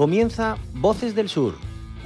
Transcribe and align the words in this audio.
Comienza 0.00 0.56
Voces 0.72 1.14
del 1.14 1.28
Sur, 1.28 1.56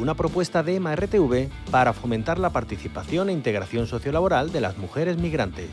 una 0.00 0.16
propuesta 0.16 0.64
de 0.64 0.80
MRTV 0.80 1.48
para 1.70 1.92
fomentar 1.92 2.40
la 2.40 2.50
participación 2.50 3.28
e 3.28 3.32
integración 3.32 3.86
sociolaboral 3.86 4.50
de 4.50 4.60
las 4.60 4.76
mujeres 4.78 5.16
migrantes. 5.16 5.70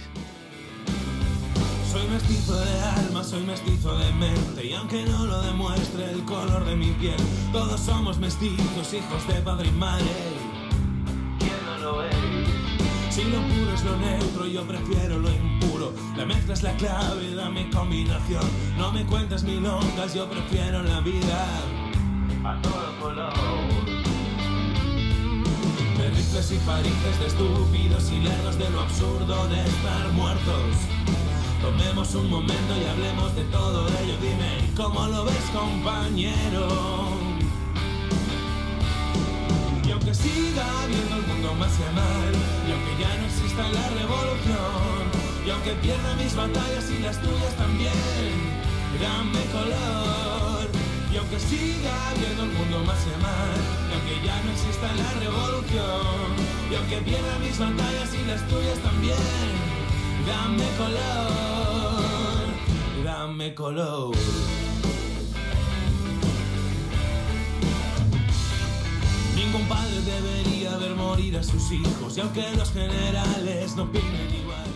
Soy 1.91 2.07
mestizo 2.09 2.59
de 2.59 2.80
alma, 2.80 3.23
soy 3.23 3.41
mestizo 3.41 3.98
de 3.98 4.13
mente 4.13 4.68
y 4.68 4.73
aunque 4.73 5.04
no 5.04 5.26
lo 5.26 5.41
demuestre 5.41 6.12
el 6.12 6.23
color 6.26 6.63
de 6.63 6.76
mi 6.76 6.91
piel, 6.91 7.18
todos 7.52 7.80
somos 7.80 8.20
mestizos, 8.20 8.94
hijos 8.94 9.27
de 9.27 9.41
padre 9.41 9.70
y 9.70 9.72
madre. 9.72 10.05
¿Quién 11.40 11.66
no 11.66 11.77
lo 11.80 12.03
es? 12.03 12.16
Si 13.09 13.23
lo 13.23 13.41
puro 13.41 13.73
es 13.73 13.84
lo 13.84 13.98
neutro, 13.98 14.45
yo 14.45 14.67
prefiero 14.67 15.17
lo 15.17 15.30
impuro. 15.31 15.91
La 16.16 16.27
mezcla 16.27 16.53
es 16.53 16.62
la 16.62 16.76
clave, 16.76 17.34
dame 17.34 17.67
combinación. 17.72 18.44
No 18.77 18.91
me 18.91 19.08
cuentes 19.08 19.41
milongas, 19.41 20.13
yo 20.13 20.30
prefiero 20.30 20.84
la 20.84 20.99
vida 20.99 21.80
a 22.44 22.59
todo 22.62 23.00
color. 23.00 23.34
De 25.98 26.09
rifles 26.09 26.52
y 26.52 26.58
parices, 26.66 27.20
de 27.20 27.27
estúpidos 27.27 28.12
y 28.12 28.20
lerdos, 28.20 28.58
de 28.58 28.70
lo 28.70 28.82
absurdo 28.82 29.48
de 29.48 29.62
estar 29.62 30.09
muertos. 30.13 30.76
Tomemos 31.62 32.16
un 32.16 32.30
momento 32.30 32.73
y 32.76 32.85
hablemos 32.85 33.35
de 33.35 33.44
todo 33.46 33.88
ello. 33.88 34.16
Dime, 34.20 34.72
¿cómo 34.76 35.08
lo 35.08 35.26
ves, 35.26 35.46
compañero? 35.54 36.68
Y 39.85 39.91
aunque 39.91 40.16
siga 40.16 40.66
viendo 40.88 41.16
el 41.18 41.27
mundo 41.27 41.54
más 41.55 41.71
y 41.77 41.96
mal, 41.96 42.34
y 42.68 42.71
aunque 42.71 43.04
ya 43.04 43.16
no 43.18 43.26
exista 43.26 43.70
la 43.70 43.90
revolución, 43.90 45.04
y 45.46 45.49
aunque 45.49 45.74
pierda 45.74 46.15
mis 46.15 46.35
batallas 46.35 46.90
y 46.90 46.99
las 47.04 47.21
tuyas 47.21 47.55
también, 47.58 47.91
dame 48.99 49.43
color. 49.52 50.30
Y 51.12 51.17
aunque 51.17 51.40
siga 51.40 52.13
viendo 52.17 52.43
el 52.43 52.51
mundo 52.51 52.84
más 52.85 52.99
y 53.05 53.21
mal, 53.21 53.59
y 53.90 53.93
aunque 53.93 54.26
ya 54.26 54.41
no 54.43 54.51
exista 54.51 54.87
la 54.95 55.12
revolución, 55.20 56.35
y 56.71 56.76
aunque 56.76 56.98
pierda 57.01 57.40
mis 57.40 57.59
batallas 57.59 58.13
y 58.13 58.26
las 58.26 58.48
tuyas 58.48 58.79
también, 58.79 59.18
dame 60.26 60.63
color, 60.77 62.45
dame 63.03 63.53
color. 63.53 64.16
Ningún 69.35 69.66
padre 69.68 70.01
debería 70.01 70.78
ver 70.78 70.96
morir 70.96 71.38
a 71.38 71.44
sus 71.44 71.72
hijos, 71.72 72.16
y 72.18 72.22
aunque 72.22 72.50
los 72.56 72.72
generales 72.72 73.75
no 73.75 73.84
opinen 73.84 74.34
igual, 74.41 74.69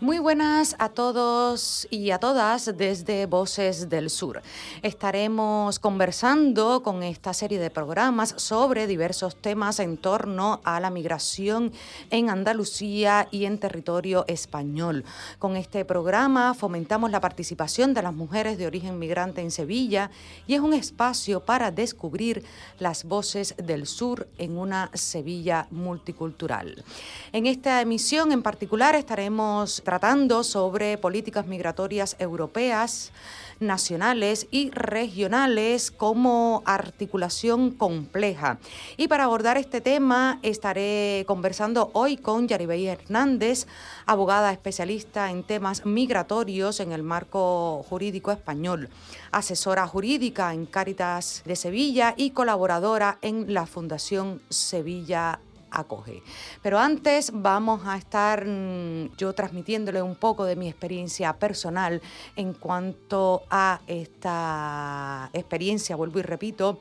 Muy 0.00 0.18
buenas 0.18 0.74
a 0.80 0.88
todos 0.88 1.86
y 1.88 2.10
a 2.10 2.18
todas 2.18 2.76
desde 2.76 3.26
Voces 3.26 3.88
del 3.88 4.10
Sur. 4.10 4.42
Estaremos 4.82 5.78
conversando 5.78 6.82
con 6.82 7.04
esta 7.04 7.32
serie 7.32 7.60
de 7.60 7.70
programas 7.70 8.34
sobre 8.36 8.88
diversos 8.88 9.36
temas 9.36 9.78
en 9.78 9.96
torno 9.96 10.60
a 10.64 10.80
la 10.80 10.90
migración 10.90 11.72
en 12.10 12.28
Andalucía 12.28 13.28
y 13.30 13.44
en 13.44 13.58
territorio 13.58 14.24
español. 14.26 15.04
Con 15.38 15.56
este 15.56 15.84
programa 15.84 16.54
fomentamos 16.54 17.12
la 17.12 17.20
participación 17.20 17.94
de 17.94 18.02
las 18.02 18.12
mujeres 18.14 18.58
de 18.58 18.66
origen 18.66 18.98
migrante 18.98 19.42
en 19.42 19.52
Sevilla 19.52 20.10
y 20.48 20.54
es 20.54 20.60
un 20.60 20.74
espacio 20.74 21.44
para 21.44 21.70
descubrir 21.70 22.44
las 22.80 23.04
voces 23.04 23.54
del 23.58 23.86
sur 23.86 24.26
en 24.38 24.58
una 24.58 24.90
Sevilla 24.92 25.68
multicultural. 25.70 26.84
En 27.32 27.46
esta 27.46 27.80
emisión 27.80 28.32
en 28.32 28.42
particular 28.42 28.96
estaremos 28.96 29.83
tratando 29.84 30.42
sobre 30.42 30.98
políticas 30.98 31.46
migratorias 31.46 32.16
europeas, 32.18 33.12
nacionales 33.60 34.46
y 34.50 34.70
regionales 34.70 35.90
como 35.90 36.62
articulación 36.64 37.70
compleja. 37.70 38.58
Y 38.96 39.08
para 39.08 39.24
abordar 39.24 39.56
este 39.56 39.80
tema 39.80 40.38
estaré 40.42 41.24
conversando 41.26 41.90
hoy 41.92 42.16
con 42.16 42.48
Yaribey 42.48 42.86
Hernández, 42.86 43.66
abogada 44.06 44.52
especialista 44.52 45.30
en 45.30 45.44
temas 45.44 45.86
migratorios 45.86 46.80
en 46.80 46.92
el 46.92 47.02
marco 47.02 47.84
jurídico 47.88 48.32
español, 48.32 48.88
asesora 49.30 49.86
jurídica 49.86 50.52
en 50.52 50.66
Cáritas 50.66 51.42
de 51.44 51.56
Sevilla 51.56 52.14
y 52.16 52.30
colaboradora 52.30 53.18
en 53.22 53.52
la 53.52 53.66
Fundación 53.66 54.40
Sevilla 54.48 55.40
acoge. 55.74 56.22
Pero 56.62 56.78
antes 56.78 57.30
vamos 57.34 57.82
a 57.86 57.96
estar 57.96 58.46
mm, 58.46 59.16
yo 59.16 59.32
transmitiéndole 59.32 60.00
un 60.02 60.14
poco 60.14 60.44
de 60.44 60.56
mi 60.56 60.68
experiencia 60.68 61.32
personal 61.34 62.00
en 62.36 62.54
cuanto 62.54 63.42
a 63.50 63.80
esta 63.86 65.30
experiencia, 65.32 65.96
vuelvo 65.96 66.18
y 66.18 66.22
repito, 66.22 66.78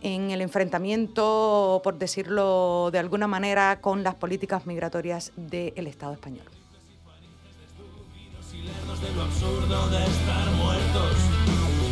en 0.00 0.30
el 0.30 0.40
enfrentamiento, 0.40 1.80
por 1.82 1.98
decirlo 1.98 2.90
de 2.92 2.98
alguna 2.98 3.26
manera, 3.26 3.80
con 3.80 4.02
las 4.02 4.14
políticas 4.14 4.66
migratorias 4.66 5.32
del 5.36 5.86
Estado 5.86 6.12
español. 6.12 6.46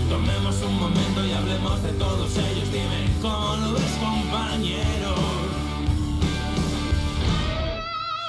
Tomemos 0.08 0.62
un 0.62 0.78
momento 0.78 1.24
y 1.26 1.32
hablemos 1.32 1.82
de 1.82 1.92
todos 1.92 2.36
ellos. 2.36 2.70
Dime, 2.70 3.08
¿cómo 3.22 3.53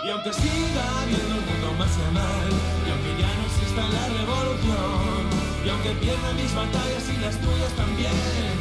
Y 0.06 0.10
aunque 0.12 0.32
siga 0.32 0.86
viendo 1.10 1.34
el 1.34 1.42
mundo 1.50 1.74
más 1.82 1.90
y 1.98 2.14
mal, 2.14 2.50
y 2.86 2.90
aunque 2.94 3.12
ya 3.18 3.26
no 3.26 3.42
exista 3.50 3.82
la 3.90 4.06
revolución, 4.14 5.26
y 5.66 5.70
aunque 5.74 5.98
pierda 5.98 6.30
mis 6.38 6.54
batallas 6.54 7.10
y 7.10 7.18
las 7.26 7.34
tuyas 7.42 7.74
también, 7.74 8.54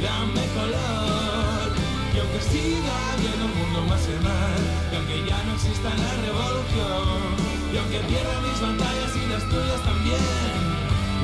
dame 0.00 0.48
color. 0.56 1.76
Y 2.16 2.18
aunque 2.24 2.40
siga 2.40 2.96
viendo 3.20 3.44
el 3.44 3.54
mundo 3.60 3.84
más 3.84 4.00
y 4.08 4.16
mal, 4.24 4.60
y 4.88 4.94
aunque 4.96 5.28
ya 5.28 5.36
no 5.44 5.52
exista 5.60 5.92
la 5.92 6.12
revolución, 6.24 7.36
y 7.68 7.76
aunque 7.76 8.00
pierda 8.08 8.34
mis 8.48 8.56
batallas 8.56 9.12
y 9.12 9.24
las 9.28 9.44
tuyas 9.44 9.80
también, 9.84 10.24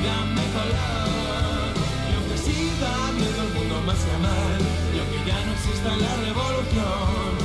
dame 0.05 0.45
color. 0.53 1.73
Y 2.05 2.13
aunque 2.13 2.37
siga 2.37 2.93
viendo 3.17 3.41
el 3.49 3.51
mundo 3.57 3.81
más 3.81 3.97
y 3.97 4.13
mal, 4.21 4.61
y 4.93 4.97
aunque 5.01 5.19
ya 5.25 5.41
no 5.41 5.51
exista 5.57 5.89
la 5.89 6.13
revolución, 6.21 7.44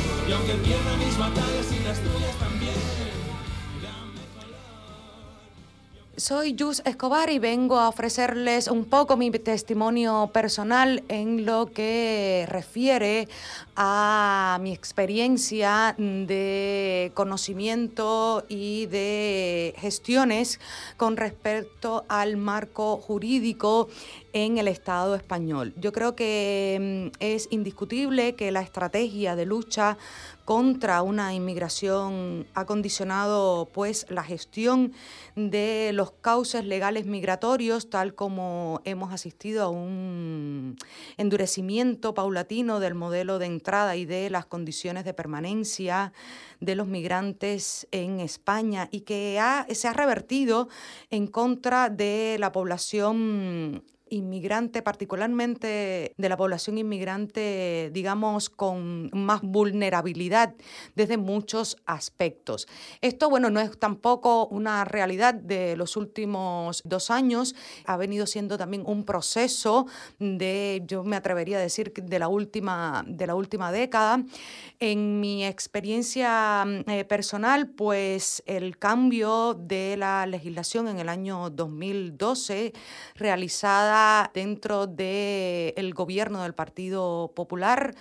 Soy 6.17 6.55
Jus 6.57 6.83
Escobar 6.85 7.31
y 7.31 7.39
vengo 7.39 7.79
a 7.81 7.89
ofrecerles 7.89 8.69
un 8.69 8.85
poco 8.85 9.17
mi 9.17 9.31
testimonio 9.31 10.31
personal 10.33 11.03
en 11.09 11.47
lo 11.47 11.73
que 11.73 12.47
refiere 12.49 13.27
a 13.83 14.59
mi 14.61 14.75
experiencia 14.75 15.95
de 15.97 17.13
conocimiento 17.15 18.45
y 18.47 18.85
de 18.87 19.73
gestiones 19.79 20.61
con 20.99 21.17
respecto 21.17 22.05
al 22.07 22.37
marco 22.37 22.99
jurídico 22.99 23.89
en 24.35 24.59
el 24.59 24.69
Estado 24.69 25.15
español. 25.15 25.73
Yo 25.79 25.93
creo 25.93 26.15
que 26.15 27.11
mm, 27.11 27.17
es 27.21 27.49
indiscutible 27.51 28.35
que 28.35 28.51
la 28.51 28.61
estrategia 28.61 29.35
de 29.35 29.47
lucha 29.47 29.97
contra 30.45 31.01
una 31.03 31.33
inmigración 31.33 32.47
ha 32.55 32.67
condicionado 32.67 33.69
pues 33.73 34.07
la 34.11 34.25
gestión 34.25 34.93
de 35.37 35.93
los 35.95 36.11
cauces 36.11 36.65
legales 36.65 37.07
migratorios 37.07 37.89
tal 37.89 38.15
como 38.15 38.81
hemos 38.85 39.13
asistido 39.13 39.63
a 39.63 39.69
un 39.69 40.77
endurecimiento 41.17 42.15
paulatino 42.15 42.81
del 42.81 42.95
modelo 42.95 43.39
de 43.39 43.47
entrada 43.47 43.70
y 43.71 44.05
de 44.05 44.31
las 44.31 44.47
condiciones 44.47 45.05
de 45.05 45.15
permanencia 45.15 46.13
de 46.59 46.75
los 46.75 46.89
migrantes 46.89 47.87
en 47.93 48.19
España 48.19 48.89
y 48.91 49.03
que 49.03 49.41
se 49.71 49.87
ha 49.87 49.93
revertido 49.93 50.69
en 51.11 51.29
contra 51.29 51.89
de 51.89 52.37
la 52.41 52.51
población 52.51 53.85
inmigrante, 54.11 54.83
particularmente 54.83 56.15
de 56.17 56.29
la 56.29 56.37
población 56.37 56.79
inmigrante, 56.79 57.91
digamos, 57.93 58.51
con 58.51 59.11
más 59.13 59.41
vulnerabilidad 59.43 60.55
desde 60.95 61.17
muchos 61.17 61.77
aspectos. 61.87 62.69
Esto, 63.01 63.31
bueno, 63.31 63.51
no 63.51 63.61
es 63.61 63.79
tampoco 63.79 64.47
una 64.49 64.85
realidad 64.85 65.35
de 65.35 65.77
los 65.77 65.97
últimos 65.97 66.83
dos 66.85 67.11
años, 67.11 67.55
ha 67.87 67.97
venido 67.97 68.27
siendo 68.27 68.59
también 68.59 68.83
un 68.87 69.05
proceso 69.05 69.87
de, 70.19 70.83
yo 70.87 71.05
me 71.05 71.17
atrevería 71.17 71.59
a 71.59 71.61
decir, 71.61 71.93
de 71.93 72.19
la 72.19 72.29
última, 72.29 73.05
de 73.07 73.27
la 73.27 73.35
última 73.35 73.73
década. 73.73 74.23
En 74.79 75.21
mi 75.21 75.45
experiencia 75.45 76.65
eh, 76.87 77.05
personal, 77.05 77.69
pues 77.69 78.43
el 78.47 78.79
cambio 78.79 79.55
de 79.55 79.97
la 79.97 80.27
legislación 80.27 80.89
en 80.89 80.99
el 80.99 81.09
año 81.09 81.51
2012 81.51 82.73
realizada 83.15 84.00
dentro 84.35 84.87
del 84.87 85.95
gobierno 85.95 86.43
del 86.43 86.55
Partido 86.55 87.33
Popular 87.35 87.95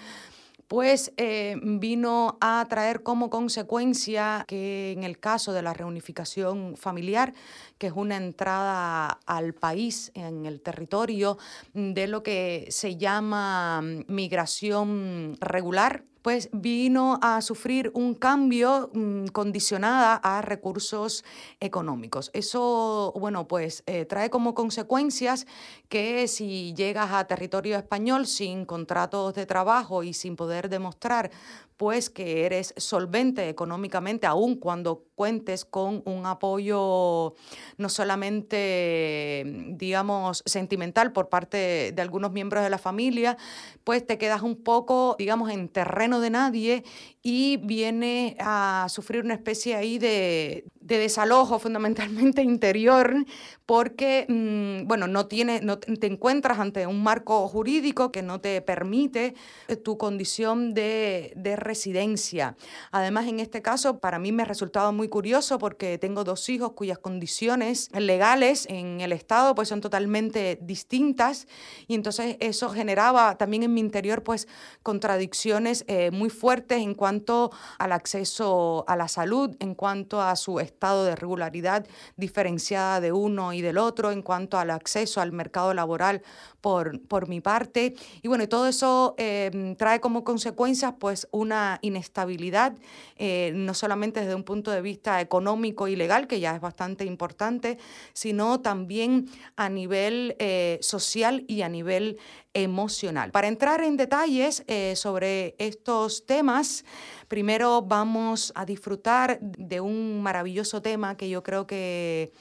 pues 0.69 1.11
eh, 1.17 1.55
vino 1.63 2.37
a 2.41 2.63
traer 2.69 3.01
como 3.01 3.31
consecuencia 3.31 4.45
que 4.47 4.91
en 4.91 5.03
el 5.03 5.19
caso 5.19 5.51
de 5.51 5.63
la 5.63 5.73
reunificación 5.73 6.77
familiar, 6.77 7.33
que 7.79 7.87
es 7.87 7.93
una 7.95 8.17
entrada 8.17 9.19
al 9.25 9.55
país, 9.55 10.11
en 10.13 10.45
el 10.45 10.61
territorio, 10.61 11.39
de 11.73 12.05
lo 12.05 12.21
que 12.21 12.67
se 12.69 12.97
llama 12.97 13.81
migración 14.07 15.37
regular, 15.41 16.03
pues 16.21 16.49
vino 16.51 17.19
a 17.21 17.41
sufrir 17.41 17.91
un 17.93 18.13
cambio 18.15 18.89
mm, 18.93 19.27
condicionada 19.27 20.15
a 20.15 20.41
recursos 20.41 21.23
económicos. 21.59 22.31
Eso, 22.33 23.13
bueno, 23.17 23.47
pues 23.47 23.83
eh, 23.85 24.05
trae 24.05 24.29
como 24.29 24.53
consecuencias 24.53 25.47
que 25.87 26.27
si 26.27 26.73
llegas 26.73 27.11
a 27.11 27.25
territorio 27.25 27.77
español 27.77 28.27
sin 28.27 28.65
contratos 28.65 29.33
de 29.33 29.45
trabajo 29.45 30.03
y 30.03 30.13
sin 30.13 30.35
poder 30.35 30.69
demostrar 30.69 31.31
pues 31.79 32.09
que 32.09 32.45
eres 32.45 32.73
solvente 32.75 33.47
económicamente, 33.47 34.27
aun 34.27 34.57
cuando 34.57 35.05
cuentes 35.15 35.63
con 35.63 36.01
un 36.03 36.25
apoyo 36.25 37.35
no 37.77 37.87
solamente, 37.87 39.45
digamos, 39.77 40.43
sentimental 40.45 41.13
por 41.13 41.29
parte 41.29 41.93
de 41.93 42.01
algunos 42.01 42.33
miembros 42.33 42.65
de 42.65 42.69
la 42.69 42.79
familia, 42.79 43.37
pues 43.85 44.05
te 44.05 44.17
quedas 44.17 44.41
un 44.41 44.61
poco, 44.61 45.15
digamos, 45.17 45.51
en 45.51 45.69
terreno 45.69 46.19
de 46.19 46.29
nadie 46.31 46.83
y 47.23 47.55
viene 47.63 48.35
a 48.41 48.87
sufrir 48.89 49.23
una 49.23 49.35
especie 49.35 49.75
ahí 49.75 49.99
de, 49.99 50.65
desalojo 50.81 51.59
fundamentalmente 51.59 52.43
interior 52.43 53.25
porque, 53.69 54.25
mm, 54.27 54.87
bueno, 54.87 55.05
no, 55.05 55.27
tiene, 55.27 55.61
no 55.61 55.77
te 55.77 56.07
encuentras 56.07 56.57
ante 56.57 56.87
un 56.87 57.03
marco 57.03 57.47
jurídico 57.47 58.11
que 58.11 58.23
no 58.23 58.41
te 58.41 58.63
permite 58.63 59.35
eh, 59.67 59.75
tu 59.75 59.95
condición 59.95 60.73
de, 60.73 61.33
de 61.35 61.55
residencia. 61.55 62.57
Además, 62.91 63.27
en 63.27 63.39
este 63.39 63.61
caso, 63.61 63.99
para 63.99 64.17
mí 64.17 64.31
me 64.31 64.41
ha 64.41 64.47
resultado 64.47 64.91
muy 64.91 65.07
curioso 65.07 65.59
porque 65.59 65.99
tengo 65.99 66.23
dos 66.23 66.49
hijos 66.49 66.71
cuyas 66.71 66.97
condiciones 66.97 67.91
legales 67.93 68.65
en 68.71 69.01
el 69.01 69.11
Estado 69.11 69.53
pues 69.53 69.69
son 69.69 69.81
totalmente 69.81 70.57
distintas 70.63 71.47
y 71.87 71.93
entonces 71.93 72.37
eso 72.39 72.69
generaba 72.69 73.37
también 73.37 73.61
en 73.61 73.75
mi 73.75 73.81
interior 73.81 74.23
pues 74.23 74.47
contradicciones 74.81 75.85
eh, 75.87 76.09
muy 76.09 76.31
fuertes 76.31 76.81
en 76.81 76.95
cuanto 76.95 77.51
al 77.77 77.91
acceso 77.91 78.83
a 78.87 78.95
la 78.95 79.07
salud, 79.07 79.55
en 79.59 79.75
cuanto 79.75 80.23
a 80.23 80.35
su 80.35 80.59
estado 80.59 81.05
de 81.05 81.15
regularidad 81.15 81.85
diferenciada 82.17 82.99
de 82.99 83.11
uno 83.11 83.53
y 83.53 83.58
del 83.61 83.77
otro, 83.77 84.11
en 84.11 84.21
cuanto 84.21 84.57
al 84.57 84.69
acceso 84.69 85.21
al 85.21 85.31
mercado 85.31 85.73
laboral 85.73 86.21
por, 86.61 87.01
por 87.07 87.27
mi 87.27 87.41
parte. 87.41 87.95
Y 88.21 88.27
bueno, 88.27 88.47
todo 88.47 88.67
eso 88.67 89.15
em, 89.17 89.75
trae 89.75 89.99
como 89.99 90.23
consecuencias 90.23 90.93
pues 90.99 91.27
una 91.31 91.79
inestabilidad, 91.81 92.75
eh, 93.17 93.51
no 93.55 93.73
solamente 93.73 94.21
desde 94.21 94.35
un 94.35 94.43
punto 94.43 94.71
de 94.71 94.81
vista 94.81 95.21
económico 95.21 95.87
y 95.87 95.95
legal, 95.95 96.27
que 96.27 96.39
ya 96.39 96.55
es 96.55 96.61
bastante 96.61 97.05
importante, 97.05 97.77
sino 98.13 98.61
también 98.61 99.29
a 99.55 99.69
nivel 99.69 100.35
eh, 100.39 100.77
social 100.81 101.45
y 101.47 101.61
a 101.61 101.69
nivel 101.69 102.17
emocional. 102.53 103.31
Para 103.31 103.47
entrar 103.47 103.81
en 103.83 103.97
detalles 103.97 104.63
eh, 104.67 104.95
sobre 104.95 105.55
estos 105.59 106.25
temas, 106.25 106.83
primero 107.27 107.81
vamos 107.81 108.51
a 108.55 108.65
disfrutar 108.65 109.39
de 109.41 109.81
un 109.81 110.21
maravilloso 110.21 110.81
tema 110.81 111.15
que 111.15 111.29
yo 111.29 111.43
creo 111.43 111.67
que 111.67 112.31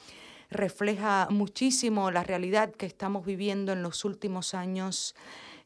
refleja 0.49 1.27
muchísimo 1.29 2.11
la 2.11 2.23
realidad 2.23 2.71
que 2.71 2.85
estamos 2.85 3.25
viviendo 3.25 3.71
en 3.71 3.83
los 3.83 4.05
últimos 4.05 4.53
años, 4.53 5.15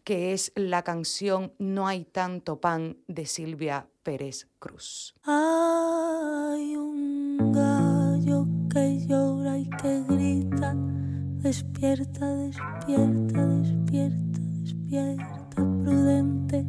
que 0.03 0.33
es 0.33 0.51
la 0.55 0.83
canción 0.83 1.53
No 1.59 1.87
hay 1.87 2.03
tanto 2.03 2.59
pan 2.59 2.97
de 3.07 3.25
Silvia 3.25 3.87
Pérez 4.03 4.47
Cruz. 4.59 5.15
Hay 5.23 6.75
un 6.75 7.51
gallo 7.53 8.45
que 8.69 9.05
llora 9.07 9.57
y 9.57 9.69
que 9.81 10.03
grita, 10.03 10.73
despierta, 10.75 12.27
despierta, 12.35 13.47
despierta, 13.47 14.39
despierta, 14.61 15.49
prudente, 15.49 16.65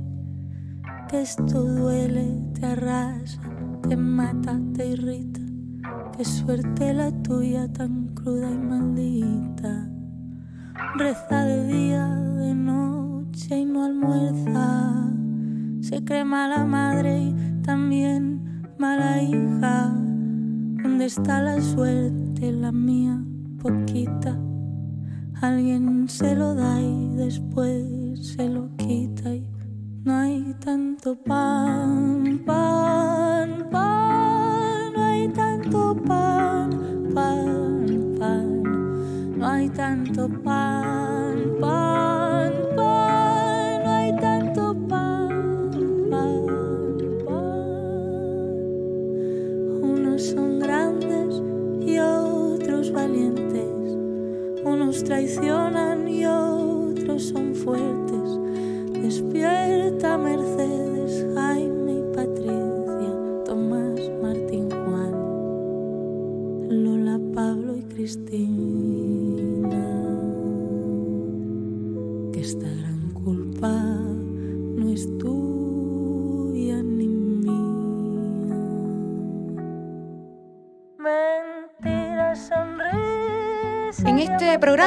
que 1.09 1.23
esto 1.23 1.63
duele, 1.63 2.39
te 2.55 2.67
arrasa, 2.67 3.41
te 3.89 3.97
mata, 3.97 4.61
te 4.75 4.87
irrita 4.87 5.44
Qué 6.17 6.25
suerte 6.25 6.95
la 6.95 7.11
tuya 7.23 7.67
tan 7.73 8.07
cruda 8.15 8.49
y 8.49 8.57
maldita. 8.57 9.89
Reza 10.97 11.45
de 11.45 11.67
día, 11.67 12.07
de 12.07 12.55
noche 12.55 13.59
y 13.59 13.65
no 13.65 13.85
almuerza. 13.85 15.13
Se 15.81 16.05
cree 16.05 16.25
mala 16.25 16.65
madre 16.65 17.19
y 17.19 17.35
también 17.63 18.63
mala 18.79 19.21
hija. 19.23 19.93
¿Dónde 20.83 21.07
está 21.07 21.43
la 21.43 21.61
suerte, 21.61 22.53
la 22.53 22.71
mía, 22.71 23.21
poquita? 23.61 24.39
Alguien 25.41 26.09
se 26.09 26.37
lo 26.37 26.55
da 26.55 26.81
y 26.81 27.09
después 27.17 28.25
se 28.37 28.49
lo 28.49 28.69
quita 28.77 29.35
y 29.35 29.51
no 30.05 30.15
hay 30.15 30.55
tanto 30.65 31.17
pan, 31.17 32.41
pan, 32.47 33.69
pan, 33.69 34.24
traicionan 55.05 56.09
y 56.09 56.27
otros 56.27 57.23
son 57.25 57.55
fuertes 57.55 58.05
Despierta 59.05 60.17
Mercedes, 60.17 61.27
Jaime 61.35 61.99
y 61.99 62.03
Patricia, 62.15 63.13
Tomás, 63.45 64.01
Martín, 64.23 64.71
Juan, 64.71 65.13
Lola, 66.71 67.21
Pablo 67.35 67.77
y 67.77 67.83
Cristina. 67.83 68.44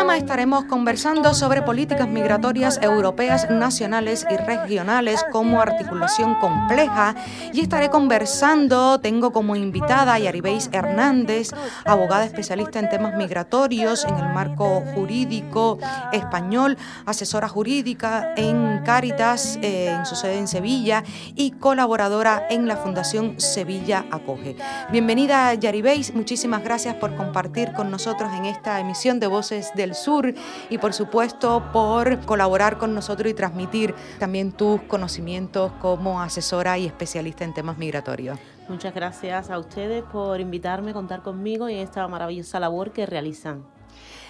Programa 0.08 0.24
estaremos 0.24 0.64
conversando 0.66 1.34
sobre 1.34 1.64
políticas 1.64 2.08
migratorias 2.08 2.80
europeas, 2.82 3.50
nacionales 3.50 4.26
y 4.30 4.38
regionales 4.38 5.26
como 5.34 5.60
articulación 5.60 6.36
compleja 6.36 7.14
y 7.52 7.60
estaré 7.60 7.90
conversando, 7.90 9.02
tengo 9.02 9.34
como 9.34 9.58
invitada 9.58 10.14
a 10.14 10.20
Yaribéis 10.20 10.70
Hernández, 10.72 11.50
abogada 11.84 12.24
especialista 12.24 12.80
en 12.80 12.88
temas 12.88 13.18
migratorios 13.18 14.06
en 14.06 14.16
el 14.16 14.30
marco 14.30 14.82
jurídico 14.96 15.78
español, 16.14 16.78
asesora 17.06 17.50
jurídica 17.50 18.34
en 18.38 18.84
Cáritas, 18.86 19.60
eh, 19.62 19.88
en 19.90 20.06
su 20.06 20.16
sede 20.16 20.38
en 20.38 20.48
Sevilla 20.48 21.04
y 21.36 21.52
colaboradora 21.52 22.48
en 22.50 22.66
la 22.66 22.78
Fundación 22.78 23.42
Sevilla 23.42 24.06
Acoge. 24.12 24.56
Bienvenida 24.90 25.54
Yaribéis, 25.56 26.14
muchísimas 26.14 26.64
gracias 26.64 26.96
por 26.96 27.14
compartir 27.18 27.74
con 27.74 27.92
nosotros 27.92 28.32
en 28.34 28.46
esta 28.46 28.80
emisión 28.80 29.20
de 29.20 29.28
Voces 29.28 29.72
del 29.76 29.97
Sur 29.98 30.34
y 30.70 30.78
por 30.78 30.94
supuesto 30.94 31.64
por 31.74 32.20
colaborar 32.22 32.78
con 32.78 32.94
nosotros 32.94 33.32
y 33.32 33.34
transmitir 33.34 33.94
también 34.20 34.52
tus 34.52 34.82
conocimientos 34.84 35.72
como 35.82 36.22
asesora 36.22 36.78
y 36.78 36.86
especialista 36.86 37.44
en 37.44 37.54
temas 37.54 37.78
migratorios. 37.78 38.40
Muchas 38.70 38.94
gracias 38.94 39.50
a 39.50 39.60
ustedes 39.60 40.04
por 40.04 40.40
invitarme, 40.40 40.94
contar 40.94 41.22
conmigo 41.22 41.70
y 41.70 41.76
esta 41.76 42.08
maravillosa 42.08 42.60
labor 42.60 42.92
que 42.92 43.06
realizan. 43.06 43.77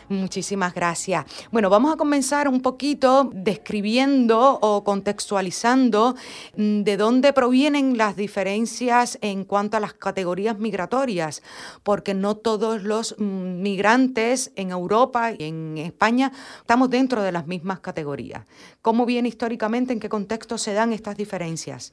Muchísimas 0.09 0.73
gracias. 0.73 1.25
Bueno, 1.51 1.69
vamos 1.69 1.93
a 1.93 1.97
comenzar 1.97 2.47
un 2.47 2.61
poquito 2.61 3.29
describiendo 3.33 4.57
o 4.61 4.85
contextualizando 4.85 6.15
mm, 6.55 6.83
de 6.83 6.95
dónde 6.95 7.33
provienen 7.33 7.97
las 7.97 8.15
diferencias 8.15 9.17
en 9.21 9.43
cuanto 9.43 9.75
a 9.75 9.81
las 9.81 9.93
categorías 9.93 10.59
migratorias, 10.59 11.43
porque 11.83 12.13
no 12.13 12.37
todos 12.37 12.83
los 12.83 13.15
mm, 13.17 13.61
migrantes 13.61 14.51
en 14.55 14.71
Europa 14.71 15.33
y 15.37 15.43
en 15.43 15.77
España 15.77 16.31
estamos 16.61 16.89
dentro 16.89 17.21
de 17.21 17.33
las 17.33 17.45
mismas 17.45 17.81
categorías. 17.81 18.45
¿Cómo 18.81 19.05
viene 19.05 19.27
históricamente, 19.27 19.91
en 19.91 19.99
qué 19.99 20.07
contexto 20.07 20.57
se 20.57 20.73
dan 20.73 20.93
estas 20.93 21.17
diferencias? 21.17 21.91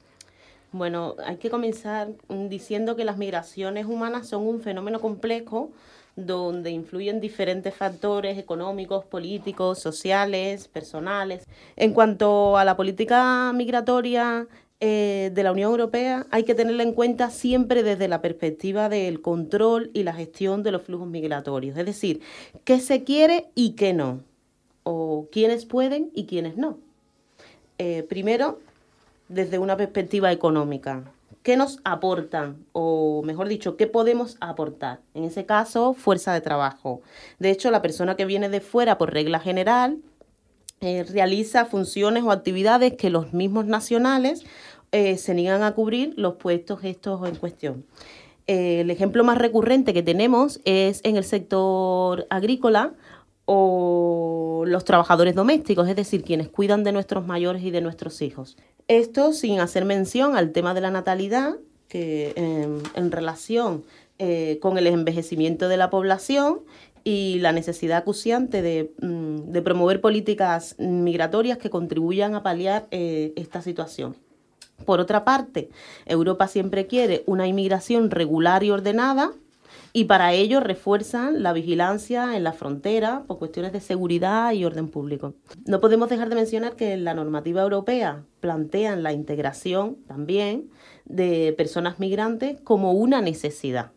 Bueno, 0.71 1.15
hay 1.25 1.35
que 1.35 1.49
comenzar 1.49 2.13
mm, 2.29 2.47
diciendo 2.47 2.95
que 2.95 3.03
las 3.03 3.17
migraciones 3.17 3.85
humanas 3.85 4.29
son 4.29 4.47
un 4.47 4.61
fenómeno 4.61 5.01
complejo 5.01 5.71
donde 6.15 6.71
influyen 6.71 7.19
diferentes 7.19 7.73
factores 7.73 8.37
económicos, 8.37 9.05
políticos, 9.05 9.79
sociales, 9.79 10.67
personales. 10.67 11.45
En 11.75 11.93
cuanto 11.93 12.57
a 12.57 12.63
la 12.63 12.77
política 12.77 13.51
migratoria 13.53 14.47
eh, 14.79 15.31
de 15.33 15.43
la 15.43 15.51
Unión 15.51 15.71
Europea 15.71 16.27
hay 16.31 16.43
que 16.43 16.55
tenerla 16.55 16.83
en 16.83 16.93
cuenta 16.93 17.29
siempre 17.29 17.81
desde 17.83 18.07
la 18.07 18.21
perspectiva 18.21 18.89
del 18.89 19.21
control 19.21 19.89
y 19.93 20.03
la 20.03 20.13
gestión 20.13 20.63
de 20.63 20.71
los 20.71 20.83
flujos 20.83 21.07
migratorios. 21.07 21.77
Es 21.77 21.85
decir, 21.85 22.21
qué 22.63 22.79
se 22.79 23.03
quiere 23.03 23.49
y 23.55 23.71
qué 23.71 23.93
no. 23.93 24.21
O 24.83 25.27
quiénes 25.31 25.65
pueden 25.65 26.11
y 26.13 26.25
quiénes 26.25 26.55
no. 26.57 26.77
Eh, 27.77 28.03
primero, 28.03 28.59
desde 29.27 29.59
una 29.59 29.75
perspectiva 29.75 30.31
económica. 30.31 31.03
¿Qué 31.45 31.57
nos 31.57 31.79
aportan? 31.83 32.65
O 32.71 33.21
mejor 33.23 33.47
dicho, 33.47 33.77
¿qué 33.77 33.85
podemos 33.85 34.35
aportar? 34.41 35.01
En 35.13 35.23
ese 35.23 35.45
caso, 35.45 35.93
fuerza 35.93 36.33
de 36.33 36.41
trabajo. 36.41 37.03
De 37.37 37.51
hecho, 37.51 37.69
la 37.69 37.83
persona 37.83 38.15
que 38.15 38.25
viene 38.25 38.49
de 38.49 38.61
fuera, 38.61 38.97
por 38.97 39.13
regla 39.13 39.39
general, 39.39 39.99
eh, 40.81 41.03
realiza 41.03 41.65
funciones 41.65 42.23
o 42.23 42.31
actividades 42.31 42.93
que 42.93 43.11
los 43.11 43.31
mismos 43.31 43.67
nacionales 43.67 44.43
eh, 44.91 45.17
se 45.17 45.35
niegan 45.35 45.61
a 45.61 45.75
cubrir 45.75 46.15
los 46.17 46.33
puestos 46.37 46.83
estos 46.83 47.29
en 47.29 47.35
cuestión. 47.35 47.85
Eh, 48.47 48.81
el 48.81 48.89
ejemplo 48.89 49.23
más 49.23 49.37
recurrente 49.37 49.93
que 49.93 50.01
tenemos 50.01 50.61
es 50.65 50.99
en 51.03 51.15
el 51.15 51.23
sector 51.23 52.25
agrícola 52.31 52.93
o 53.45 54.63
los 54.65 54.83
trabajadores 54.83 55.35
domésticos, 55.35 55.87
es 55.87 55.95
decir, 55.95 56.23
quienes 56.23 56.49
cuidan 56.49 56.83
de 56.83 56.91
nuestros 56.91 57.25
mayores 57.25 57.63
y 57.63 57.71
de 57.71 57.81
nuestros 57.81 58.21
hijos. 58.21 58.57
Esto 58.87 59.33
sin 59.33 59.59
hacer 59.59 59.85
mención 59.85 60.35
al 60.35 60.51
tema 60.51 60.73
de 60.73 60.81
la 60.81 60.91
natalidad, 60.91 61.55
que 61.87 62.33
em, 62.35 62.79
en 62.95 63.11
relación 63.11 63.83
con 64.61 64.77
el 64.77 64.87
envejecimiento 64.87 65.67
de 65.67 65.75
la 65.75 65.89
población 65.89 66.61
y 67.05 67.37
la 67.39 67.51
necesidad 67.51 67.99
acuciante 67.99 68.91
mm, 68.99 69.51
de, 69.51 69.61
promover 69.61 70.01
políticas 70.01 70.75
migratorias 70.79 71.59
que 71.59 71.69
contribuyan 71.69 72.33
a 72.33 72.43
paliar 72.43 72.87
eh, 72.91 73.31
esta 73.37 73.61
situación. 73.61 74.17
Por 74.85 74.99
otra 74.99 75.23
parte, 75.23 75.69
Europa 76.05 76.47
siempre 76.47 76.87
quiere 76.87 77.23
una 77.27 77.47
inmigración 77.47 78.09
regular 78.09 78.63
y 78.63 78.71
ordenada 78.71 79.31
y 79.95 80.03
para 80.03 80.33
ello 80.33 80.59
refuerzan 80.59 81.41
la 81.41 81.53
vigilancia 81.53 82.35
en 82.35 82.43
la 82.43 82.51
frontera 82.51 83.23
por 83.27 83.39
cuestiones 83.39 83.71
de 83.71 83.79
seguridad 83.79 84.51
y 84.51 84.65
orden 84.65 84.89
público. 84.89 85.35
No 85.65 85.79
podemos 85.79 86.09
dejar 86.09 86.27
de 86.27 86.35
mencionar 86.35 86.75
que 86.75 86.97
la 86.97 87.13
normativa 87.13 87.61
europea 87.61 88.25
plantea 88.41 88.97
la 88.97 89.13
integración 89.13 89.95
también 90.05 90.69
de 91.05 91.53
personas 91.57 91.97
migrantes 91.97 92.59
como 92.59 92.91
una 92.91 93.21
necesidad 93.21 93.93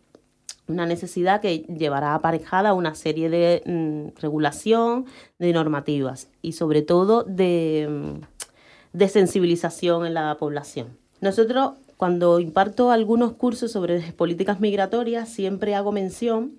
una 0.68 0.86
necesidad 0.86 1.40
que 1.40 1.60
llevará 1.60 2.14
aparejada 2.14 2.74
una 2.74 2.94
serie 2.94 3.28
de 3.28 3.62
mm, 3.66 4.20
regulación, 4.20 5.06
de 5.38 5.52
normativas 5.52 6.28
y 6.42 6.52
sobre 6.52 6.82
todo 6.82 7.24
de, 7.24 7.88
mm, 7.90 8.96
de 8.96 9.08
sensibilización 9.08 10.06
en 10.06 10.14
la 10.14 10.36
población. 10.36 10.96
Nosotros, 11.20 11.72
cuando 11.98 12.38
imparto 12.38 12.92
algunos 12.92 13.32
cursos 13.32 13.72
sobre 13.72 14.00
políticas 14.12 14.60
migratorias, 14.60 15.28
siempre 15.28 15.74
hago 15.74 15.90
mención 15.90 16.52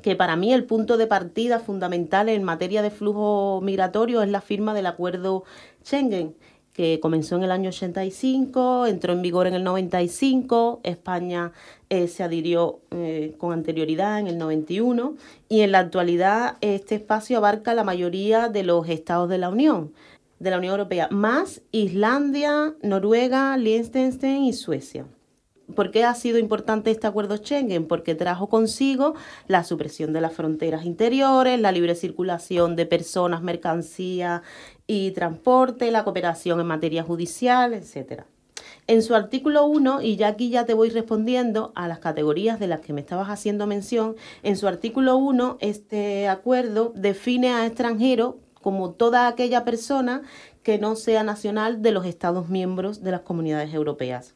que 0.00 0.16
para 0.16 0.34
mí 0.34 0.52
el 0.52 0.64
punto 0.64 0.96
de 0.96 1.06
partida 1.06 1.60
fundamental 1.60 2.30
en 2.30 2.42
materia 2.42 2.80
de 2.80 2.90
flujo 2.90 3.60
migratorio 3.62 4.22
es 4.22 4.30
la 4.30 4.40
firma 4.40 4.72
del 4.72 4.86
acuerdo 4.86 5.44
Schengen, 5.84 6.34
que 6.72 7.00
comenzó 7.00 7.36
en 7.36 7.42
el 7.42 7.50
año 7.50 7.68
85, 7.68 8.86
entró 8.86 9.12
en 9.12 9.20
vigor 9.20 9.46
en 9.46 9.52
el 9.52 9.62
95, 9.62 10.80
España 10.84 11.52
eh, 11.90 12.08
se 12.08 12.22
adhirió 12.22 12.80
eh, 12.92 13.34
con 13.36 13.52
anterioridad 13.52 14.18
en 14.20 14.26
el 14.26 14.38
91 14.38 15.16
y 15.50 15.60
en 15.60 15.72
la 15.72 15.80
actualidad 15.80 16.56
este 16.62 16.94
espacio 16.94 17.36
abarca 17.36 17.74
la 17.74 17.84
mayoría 17.84 18.48
de 18.48 18.62
los 18.62 18.88
estados 18.88 19.28
de 19.28 19.36
la 19.36 19.50
Unión, 19.50 19.92
de 20.42 20.50
la 20.50 20.58
Unión 20.58 20.72
Europea, 20.72 21.08
más 21.10 21.62
Islandia, 21.70 22.74
Noruega, 22.82 23.56
Liechtenstein 23.56 24.42
y 24.42 24.52
Suecia. 24.52 25.06
¿Por 25.76 25.92
qué 25.92 26.02
ha 26.02 26.14
sido 26.14 26.38
importante 26.38 26.90
este 26.90 27.06
acuerdo 27.06 27.36
Schengen? 27.36 27.86
Porque 27.86 28.16
trajo 28.16 28.48
consigo 28.48 29.14
la 29.46 29.62
supresión 29.62 30.12
de 30.12 30.20
las 30.20 30.32
fronteras 30.32 30.84
interiores, 30.84 31.60
la 31.60 31.70
libre 31.70 31.94
circulación 31.94 32.74
de 32.74 32.86
personas, 32.86 33.42
mercancías 33.42 34.42
y 34.88 35.12
transporte, 35.12 35.92
la 35.92 36.02
cooperación 36.02 36.58
en 36.58 36.66
materia 36.66 37.04
judicial, 37.04 37.72
etc. 37.72 38.24
En 38.88 39.02
su 39.02 39.14
artículo 39.14 39.64
1, 39.64 40.02
y 40.02 40.16
ya 40.16 40.26
aquí 40.26 40.50
ya 40.50 40.66
te 40.66 40.74
voy 40.74 40.90
respondiendo 40.90 41.72
a 41.76 41.86
las 41.86 42.00
categorías 42.00 42.58
de 42.58 42.66
las 42.66 42.80
que 42.80 42.92
me 42.92 43.00
estabas 43.00 43.28
haciendo 43.28 43.68
mención, 43.68 44.16
en 44.42 44.56
su 44.56 44.66
artículo 44.66 45.16
1 45.16 45.58
este 45.60 46.26
acuerdo 46.28 46.92
define 46.96 47.52
a 47.52 47.64
extranjero 47.64 48.40
como 48.62 48.92
toda 48.92 49.28
aquella 49.28 49.64
persona 49.64 50.22
que 50.62 50.78
no 50.78 50.96
sea 50.96 51.22
nacional 51.22 51.82
de 51.82 51.92
los 51.92 52.06
Estados 52.06 52.48
miembros 52.48 53.02
de 53.02 53.10
las 53.10 53.20
comunidades 53.20 53.74
europeas. 53.74 54.34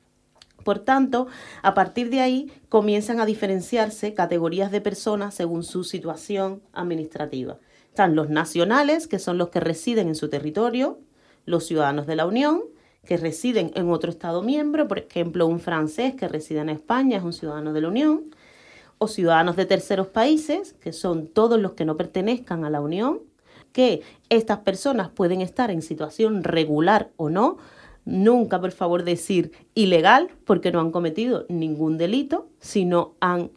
Por 0.64 0.80
tanto, 0.80 1.28
a 1.62 1.74
partir 1.74 2.10
de 2.10 2.20
ahí 2.20 2.52
comienzan 2.68 3.20
a 3.20 3.26
diferenciarse 3.26 4.14
categorías 4.14 4.70
de 4.72 4.80
personas 4.80 5.34
según 5.34 5.62
su 5.62 5.84
situación 5.84 6.60
administrativa. 6.72 7.58
Están 7.88 8.16
los 8.16 8.28
nacionales, 8.28 9.06
que 9.06 9.18
son 9.18 9.38
los 9.38 9.48
que 9.50 9.60
residen 9.60 10.08
en 10.08 10.16
su 10.16 10.28
territorio, 10.28 10.98
los 11.44 11.64
ciudadanos 11.64 12.06
de 12.06 12.16
la 12.16 12.26
Unión, 12.26 12.62
que 13.06 13.16
residen 13.16 13.70
en 13.74 13.90
otro 13.90 14.10
Estado 14.10 14.42
miembro, 14.42 14.88
por 14.88 14.98
ejemplo, 14.98 15.46
un 15.46 15.60
francés 15.60 16.14
que 16.16 16.28
reside 16.28 16.58
en 16.58 16.68
España 16.68 17.18
es 17.18 17.22
un 17.22 17.32
ciudadano 17.32 17.72
de 17.72 17.80
la 17.80 17.88
Unión, 17.88 18.34
o 18.98 19.08
ciudadanos 19.08 19.56
de 19.56 19.66
terceros 19.66 20.08
países, 20.08 20.74
que 20.80 20.92
son 20.92 21.28
todos 21.28 21.60
los 21.60 21.72
que 21.72 21.84
no 21.84 21.96
pertenezcan 21.96 22.64
a 22.64 22.70
la 22.70 22.80
Unión, 22.80 23.20
que 23.76 24.00
estas 24.30 24.60
personas 24.60 25.10
pueden 25.10 25.42
estar 25.42 25.70
en 25.70 25.82
situación 25.82 26.44
regular 26.44 27.10
o 27.18 27.28
no, 27.28 27.58
Nunca, 28.06 28.60
por 28.60 28.70
favor, 28.70 29.02
decir 29.02 29.50
ilegal 29.74 30.28
porque 30.44 30.70
no 30.70 30.78
han 30.78 30.92
cometido 30.92 31.44
ningún 31.48 31.98
delito, 31.98 32.46
sino 32.60 33.14
han 33.18 33.50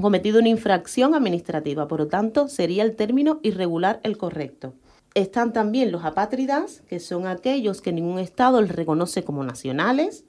cometido 0.00 0.38
una 0.38 0.48
infracción 0.48 1.12
administrativa. 1.12 1.88
Por 1.88 1.98
lo 1.98 2.06
tanto, 2.06 2.46
sería 2.46 2.84
el 2.84 2.94
término 2.94 3.40
irregular 3.42 3.98
el 4.04 4.16
correcto. 4.16 4.74
Están 5.14 5.52
también 5.52 5.90
los 5.90 6.04
apátridas, 6.04 6.82
que 6.88 7.00
son 7.00 7.26
aquellos 7.26 7.80
que 7.80 7.92
ningún 7.92 8.20
Estado 8.20 8.62
les 8.62 8.70
reconoce 8.70 9.24
como 9.24 9.42
nacionales, 9.42 10.24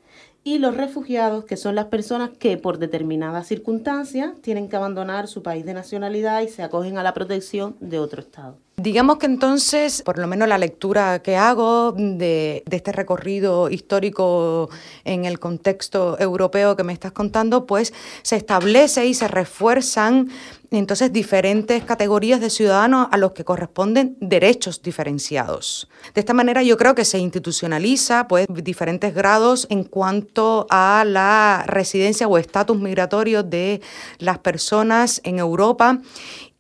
y 0.48 0.60
los 0.60 0.78
refugiados, 0.78 1.44
que 1.44 1.58
son 1.58 1.74
las 1.74 1.86
personas 1.86 2.30
que 2.30 2.56
por 2.58 2.78
determinadas 2.78 3.48
circunstancias 3.48 4.34
tienen 4.44 4.70
que 4.70 4.76
abandonar 4.76 5.28
su 5.28 5.42
país 5.42 5.66
de 5.66 5.74
nacionalidad 5.74 6.44
y 6.44 6.50
se 6.50 6.62
acogen 6.62 7.00
a 7.00 7.04
la 7.04 7.16
protección 7.16 7.76
de 7.80 7.98
otro 7.98 8.22
Estado. 8.22 8.56
Digamos 8.78 9.18
que 9.18 9.26
entonces, 9.26 10.04
por 10.04 10.20
lo 10.20 10.28
menos 10.28 10.48
la 10.48 10.60
lectura 10.60 11.20
que 11.24 11.36
hago 11.36 11.94
de, 11.94 12.64
este 12.70 12.92
recorrido 12.92 13.72
histórico 13.72 14.70
en 15.04 15.26
el 15.26 15.40
contexto 15.40 16.16
europeo 16.20 16.76
que 16.76 16.84
me 16.84 16.94
estás 16.94 17.12
contando, 17.12 17.66
pues 17.66 17.92
se 18.22 18.36
establece 18.36 19.08
y 19.08 19.16
se 19.16 19.28
refuerzan 19.28 20.30
entonces 20.76 21.12
diferentes 21.12 21.84
categorías 21.84 22.42
de 22.42 22.50
ciudadanos 22.50 23.08
a 23.12 23.18
los 23.18 23.32
que 23.32 23.44
corresponden 23.44 24.18
derechos 24.20 24.82
diferenciados. 24.82 25.90
De 26.14 26.20
esta 26.20 26.34
manera 26.34 26.64
yo 26.64 26.78
creo 26.78 26.96
que 26.96 27.06
se 27.06 27.20
institucionaliza 27.20 28.28
pues 28.28 28.48
diferentes 28.50 29.14
grados 29.14 29.68
en 29.70 29.84
cuanto 29.84 30.68
a 30.70 31.04
la 31.06 31.64
residencia 31.68 32.28
o 32.28 32.38
estatus 32.38 32.80
migratorio 32.80 33.44
de 33.44 33.82
las 34.20 34.40
personas 34.40 35.22
en 35.24 35.40
Europa 35.40 36.02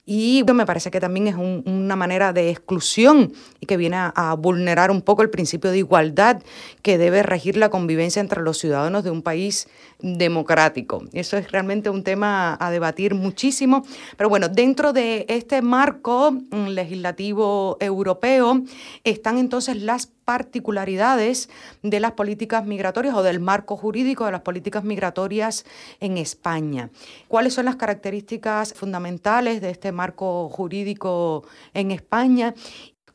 y 0.07 0.43
me 0.53 0.67
parece 0.67 0.91
que 0.91 0.99
también 0.99 1.27
es 1.27 1.35
una 1.35 1.95
manera 1.95 2.31
de 2.31 2.51
exclusión 2.51 3.33
y 3.59 3.65
que 3.65 3.75
viene 3.75 3.97
a, 3.97 4.35
vulnerar 4.37 4.91
un 4.91 5.01
poco 5.01 5.23
el 5.23 5.31
principio 5.31 5.71
de 5.71 5.79
igualdad 5.79 6.43
que 6.83 6.99
debe 6.99 7.23
regir 7.23 7.57
la 7.57 7.69
convivencia 7.69 8.19
entre 8.19 8.43
los 8.43 8.59
ciudadanos 8.59 9.03
de 9.03 9.09
un 9.09 9.23
país 9.23 9.67
democrático. 10.05 11.03
Eso 11.13 11.35
es 11.35 11.51
realmente 11.51 11.89
un 11.89 12.03
tema 12.03 12.55
a 12.59 12.69
debatir 12.69 13.15
muchísimo. 13.15 13.83
Pero 14.15 14.29
bueno, 14.29 14.49
dentro 14.49 14.93
de 14.93 15.25
este 15.29 15.63
marco 15.63 16.31
mm, 16.31 16.67
legislativo 16.67 17.77
europeo 17.79 18.61
están 19.03 19.39
entonces 19.39 19.81
las 19.81 20.07
particularidades 20.25 21.49
de 21.81 21.99
las 21.99 22.11
políticas 22.11 22.65
migratorias 22.65 23.15
o 23.15 23.23
del 23.23 23.39
marco 23.39 23.77
jurídico 23.77 24.25
de 24.25 24.31
las 24.31 24.41
políticas 24.41 24.83
migratorias 24.83 25.65
en 25.99 26.17
España. 26.17 26.89
¿Cuáles 27.27 27.53
son 27.53 27.65
las 27.65 27.75
características 27.75 28.73
fundamentales 28.73 29.61
de 29.61 29.71
este 29.71 29.91
marco 29.91 30.49
jurídico 30.49 31.45
en 31.73 31.91
España 31.91 32.53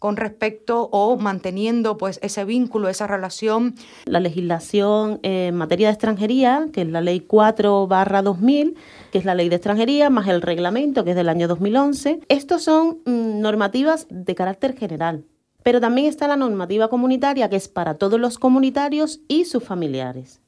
con 0.00 0.16
respecto 0.16 0.88
o 0.90 1.16
manteniendo 1.16 1.97
pues 1.99 2.19
ese 2.23 2.45
vínculo, 2.45 2.88
esa 2.88 3.07
relación. 3.07 3.76
La 4.07 4.19
legislación 4.19 5.21
en 5.23 5.54
materia 5.54 5.88
de 5.88 5.92
extranjería, 5.92 6.69
que 6.73 6.80
es 6.83 6.88
la 6.88 7.02
ley 7.02 7.21
4 7.21 7.87
barra 7.87 8.23
2000, 8.23 8.76
que 9.12 9.19
es 9.19 9.25
la 9.25 9.37
ley 9.37 9.49
de 9.49 9.57
extranjería, 9.57 10.11
más 10.11 10.26
el 10.26 10.42
reglamento, 10.42 11.04
que 11.04 11.11
es 11.11 11.16
del 11.16 11.28
año 11.28 11.47
2011. 11.47 12.21
Estos 12.28 12.62
son 12.64 13.00
mm, 13.04 13.40
normativas 13.40 14.07
de 14.11 14.35
carácter 14.35 14.76
general. 14.76 15.25
Pero 15.62 15.80
también 15.80 16.07
está 16.07 16.26
la 16.26 16.37
normativa 16.37 16.88
comunitaria, 16.88 17.50
que 17.50 17.57
es 17.57 17.69
para 17.69 17.95
todos 17.95 18.19
los 18.19 18.38
comunitarios 18.38 19.21
y 19.28 19.45
sus 19.45 19.62
familiares. 19.62 20.40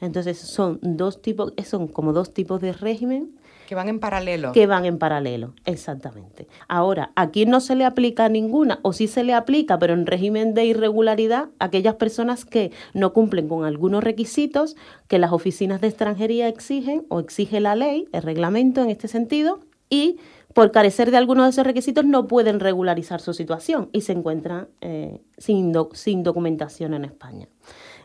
Entonces 0.00 0.38
son 0.38 0.78
dos 0.80 1.20
tipos, 1.20 1.52
son 1.66 1.86
como 1.86 2.14
dos 2.14 2.32
tipos 2.32 2.62
de 2.62 2.72
régimen 2.72 3.36
Que 3.70 3.76
van 3.76 3.88
en 3.88 4.00
paralelo. 4.00 4.50
que 4.50 4.66
van 4.66 4.84
en 4.84 4.98
paralelo, 4.98 5.54
exactamente. 5.64 6.48
Ahora, 6.66 7.12
¿a 7.14 7.30
quién 7.30 7.50
no 7.50 7.60
se 7.60 7.76
le 7.76 7.84
aplica 7.84 8.28
ninguna? 8.28 8.80
O 8.82 8.92
sí 8.92 9.06
se 9.06 9.22
le 9.22 9.32
aplica, 9.32 9.78
pero 9.78 9.94
en 9.94 10.06
régimen 10.06 10.54
de 10.54 10.64
irregularidad, 10.64 11.50
aquellas 11.60 11.94
personas 11.94 12.44
que 12.44 12.72
no 12.94 13.12
cumplen 13.12 13.46
con 13.46 13.64
algunos 13.64 14.02
requisitos 14.02 14.74
que 15.06 15.20
las 15.20 15.30
oficinas 15.30 15.80
de 15.80 15.86
extranjería 15.86 16.48
exigen 16.48 17.06
o 17.10 17.20
exige 17.20 17.60
la 17.60 17.76
ley, 17.76 18.08
el 18.10 18.22
reglamento 18.22 18.82
en 18.82 18.90
este 18.90 19.06
sentido, 19.06 19.60
y 19.88 20.18
por 20.52 20.72
carecer 20.72 21.12
de 21.12 21.18
alguno 21.18 21.44
de 21.44 21.50
esos 21.50 21.64
requisitos 21.64 22.04
no 22.04 22.26
pueden 22.26 22.58
regularizar 22.58 23.20
su 23.20 23.34
situación 23.34 23.88
y 23.92 24.00
se 24.00 24.14
encuentran 24.14 24.66
eh, 24.80 25.20
sin, 25.38 25.72
sin 25.92 26.24
documentación 26.24 26.92
en 26.92 27.04
España. 27.04 27.46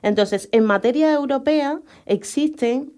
Entonces, 0.03 0.48
en 0.51 0.63
materia 0.65 1.12
europea 1.12 1.81
existen 2.05 2.93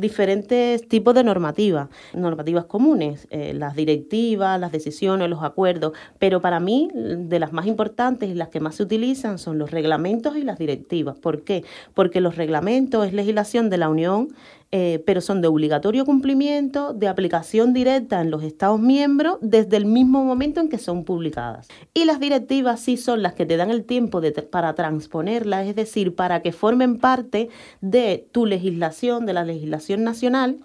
diferentes 0.00 0.86
tipos 0.86 1.14
de 1.14 1.24
normativas, 1.24 1.88
normativas 2.14 2.64
comunes, 2.66 3.26
eh, 3.30 3.52
las 3.54 3.74
directivas, 3.74 4.60
las 4.60 4.72
decisiones, 4.72 5.28
los 5.28 5.42
acuerdos, 5.42 5.92
pero 6.18 6.40
para 6.40 6.60
mí 6.60 6.88
de 6.94 7.38
las 7.38 7.52
más 7.52 7.66
importantes 7.66 8.28
y 8.28 8.34
las 8.34 8.48
que 8.48 8.60
más 8.60 8.76
se 8.76 8.82
utilizan 8.82 9.38
son 9.38 9.58
los 9.58 9.70
reglamentos 9.70 10.36
y 10.36 10.42
las 10.42 10.58
directivas. 10.58 11.16
¿Por 11.16 11.42
qué? 11.42 11.64
Porque 11.94 12.20
los 12.20 12.36
reglamentos 12.36 13.06
es 13.06 13.12
legislación 13.12 13.70
de 13.70 13.78
la 13.78 13.88
Unión 13.88 14.28
eh, 14.70 15.02
pero 15.06 15.20
son 15.22 15.40
de 15.40 15.48
obligatorio 15.48 16.04
cumplimiento, 16.04 16.92
de 16.92 17.08
aplicación 17.08 17.72
directa 17.72 18.20
en 18.20 18.30
los 18.30 18.42
Estados 18.42 18.78
miembros 18.78 19.38
desde 19.40 19.78
el 19.78 19.86
mismo 19.86 20.24
momento 20.24 20.60
en 20.60 20.68
que 20.68 20.76
son 20.76 21.04
publicadas. 21.04 21.68
Y 21.94 22.04
las 22.04 22.20
directivas 22.20 22.78
sí 22.80 22.96
son 22.98 23.22
las 23.22 23.32
que 23.32 23.46
te 23.46 23.56
dan 23.56 23.70
el 23.70 23.84
tiempo 23.84 24.20
de, 24.20 24.32
para 24.32 24.74
transponerlas, 24.74 25.66
es 25.66 25.74
decir, 25.74 26.14
para 26.14 26.42
que 26.42 26.52
formen 26.52 26.98
parte 26.98 27.48
de 27.80 28.28
tu 28.30 28.44
legislación, 28.44 29.24
de 29.24 29.32
la 29.32 29.44
legislación 29.44 30.04
nacional, 30.04 30.58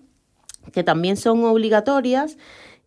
que 0.73 0.83
también 0.83 1.15
son 1.15 1.43
obligatorias. 1.45 2.37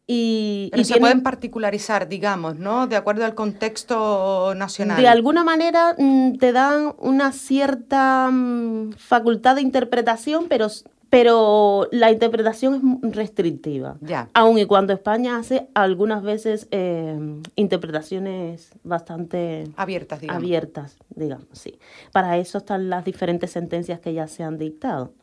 Y, 0.08 0.68
Pero 0.70 0.82
y 0.82 0.84
se 0.84 0.92
tienen- 0.94 1.00
pueden 1.00 1.22
particularizar, 1.24 2.08
digamos, 2.08 2.56
¿no? 2.56 2.86
De 2.86 2.94
acuerdo 2.94 3.24
al 3.24 3.34
contexto 3.34 4.54
nacional. 4.54 5.00
De 5.00 5.08
alguna 5.08 5.42
manera 5.42 5.94
mm, 5.98 6.34
te 6.38 6.52
dan 6.52 6.94
una 6.98 7.32
cierta 7.32 8.30
mm, 8.30 8.92
facultad 8.98 9.56
de 9.56 9.62
interpretación, 9.62 10.46
pero, 10.48 10.68
pero 11.16 11.88
la 11.92 12.10
interpretación 12.10 13.00
es 13.02 13.16
restrictiva. 13.16 13.96
Ya. 14.02 14.28
Aun 14.34 14.58
y 14.58 14.66
cuando 14.66 14.92
España 14.92 15.38
hace 15.38 15.66
algunas 15.72 16.22
veces 16.22 16.68
eh, 16.72 17.18
interpretaciones 17.54 18.72
bastante 18.84 19.64
Abiertas, 19.76 20.20
digamos. 20.20 20.42
abiertas, 20.42 20.98
digamos, 21.08 21.46
sí. 21.52 21.78
Para 22.12 22.36
eso 22.36 22.58
están 22.58 22.90
las 22.90 23.06
diferentes 23.06 23.50
sentencias 23.50 23.98
que 24.00 24.12
ya 24.12 24.28
se 24.28 24.42
han 24.42 24.58
dictado. 24.58 25.14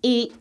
Y 0.00 0.32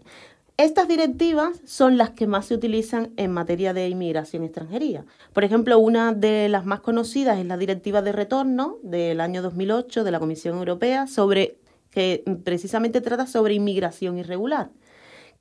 estas 0.55 0.87
directivas 0.87 1.59
son 1.65 1.97
las 1.97 2.11
que 2.11 2.25
más 2.25 2.45
se 2.45 2.53
utilizan 2.53 3.11
en 3.17 3.31
materia 3.33 3.73
de 3.73 3.89
inmigración 3.89 4.43
y 4.43 4.45
extranjería. 4.45 5.03
Por 5.33 5.43
ejemplo, 5.43 5.79
una 5.79 6.13
de 6.13 6.47
las 6.47 6.65
más 6.65 6.79
conocidas 6.79 7.39
es 7.39 7.45
la 7.45 7.57
Directiva 7.57 8.01
de 8.01 8.13
Retorno 8.13 8.77
del 8.83 9.19
año 9.19 9.41
2008 9.41 10.05
de 10.05 10.11
la 10.11 10.19
Comisión 10.19 10.57
Europea 10.57 11.07
sobre 11.07 11.57
que 11.91 12.23
precisamente 12.43 13.01
trata 13.01 13.27
sobre 13.27 13.53
inmigración 13.53 14.17
irregular 14.17 14.71